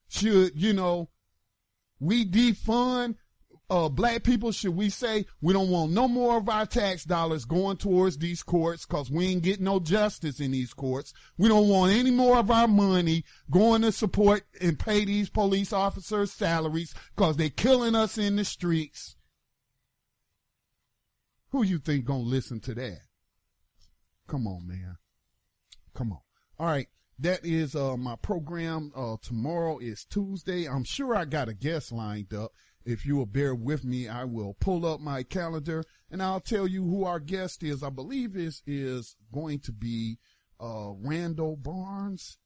[0.09, 1.11] Should, you know,
[2.01, 3.15] we defund
[3.71, 7.45] uh, black people, should we say we don't want no more of our tax dollars
[7.45, 11.13] going towards these courts because we ain't getting no justice in these courts.
[11.37, 15.73] We don't want any more of our money going to support and pay these police
[15.73, 19.15] officers salaries because they're killing us in the streets.
[21.51, 23.01] Who you think gonna listen to that?
[24.27, 24.97] Come on, man.
[25.95, 26.21] Come on.
[26.59, 26.89] All right.
[27.19, 28.93] That is, uh, my program.
[28.95, 30.69] Uh, tomorrow is Tuesday.
[30.69, 32.53] I'm sure I got a guest lined up.
[32.85, 36.69] If you will bear with me, I will pull up my calendar and I'll tell
[36.69, 37.83] you who our guest is.
[37.83, 40.19] I believe this is going to be,
[40.61, 42.39] uh, Randall Barnes.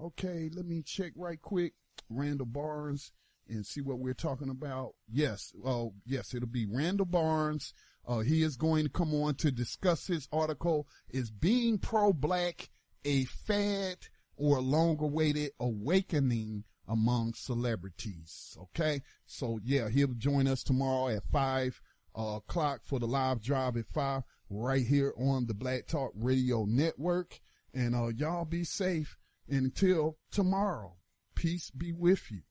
[0.00, 0.48] Okay.
[0.54, 1.72] Let me check right quick.
[2.08, 3.10] Randall Barnes
[3.48, 4.94] and see what we're talking about.
[5.10, 5.52] Yes.
[5.64, 6.32] Oh, yes.
[6.34, 7.74] It'll be Randall Barnes.
[8.06, 10.88] Uh, he is going to come on to discuss his article.
[11.10, 12.70] Is being pro-black
[13.04, 13.96] a fad
[14.36, 18.56] or a long awaited awakening among celebrities?
[18.60, 19.02] Okay.
[19.26, 21.80] So yeah, he'll join us tomorrow at five
[22.18, 26.64] uh, o'clock for the live drive at five right here on the Black Talk Radio
[26.64, 27.40] Network.
[27.74, 29.16] And, uh, y'all be safe
[29.48, 30.96] until tomorrow.
[31.34, 32.42] Peace be with you.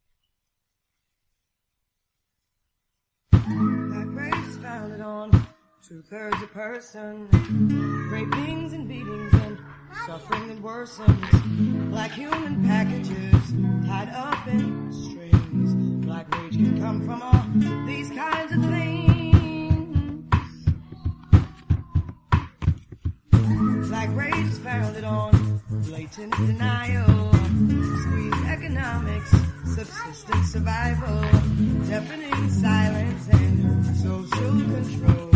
[4.71, 5.47] Founded on
[5.85, 7.27] two thirds a person,
[8.09, 9.57] rapings and beatings and
[10.05, 11.89] suffering that worsens.
[11.89, 13.51] Black human packages
[13.85, 15.75] tied up in strings.
[16.05, 17.43] Black rage can come from all
[17.85, 20.29] these kinds of things.
[23.89, 27.33] Black rage is founded on blatant denial,
[28.03, 29.35] squeeze economics,
[29.75, 31.21] subsistence survival,
[31.87, 35.29] deafening silence and social control.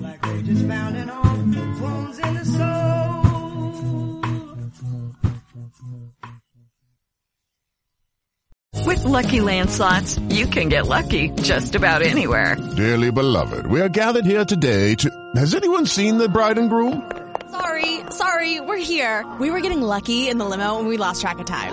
[0.00, 1.36] Black rages found in all
[1.80, 3.22] wounds in the soul.
[8.84, 12.56] With Lucky Land slots, you can get lucky just about anywhere.
[12.76, 15.10] Dearly beloved, we are gathered here today to.
[15.36, 17.10] Has anyone seen the bride and groom?
[17.50, 19.24] Sorry, sorry, we're here.
[19.38, 21.72] We were getting lucky in the limo and we lost track of time.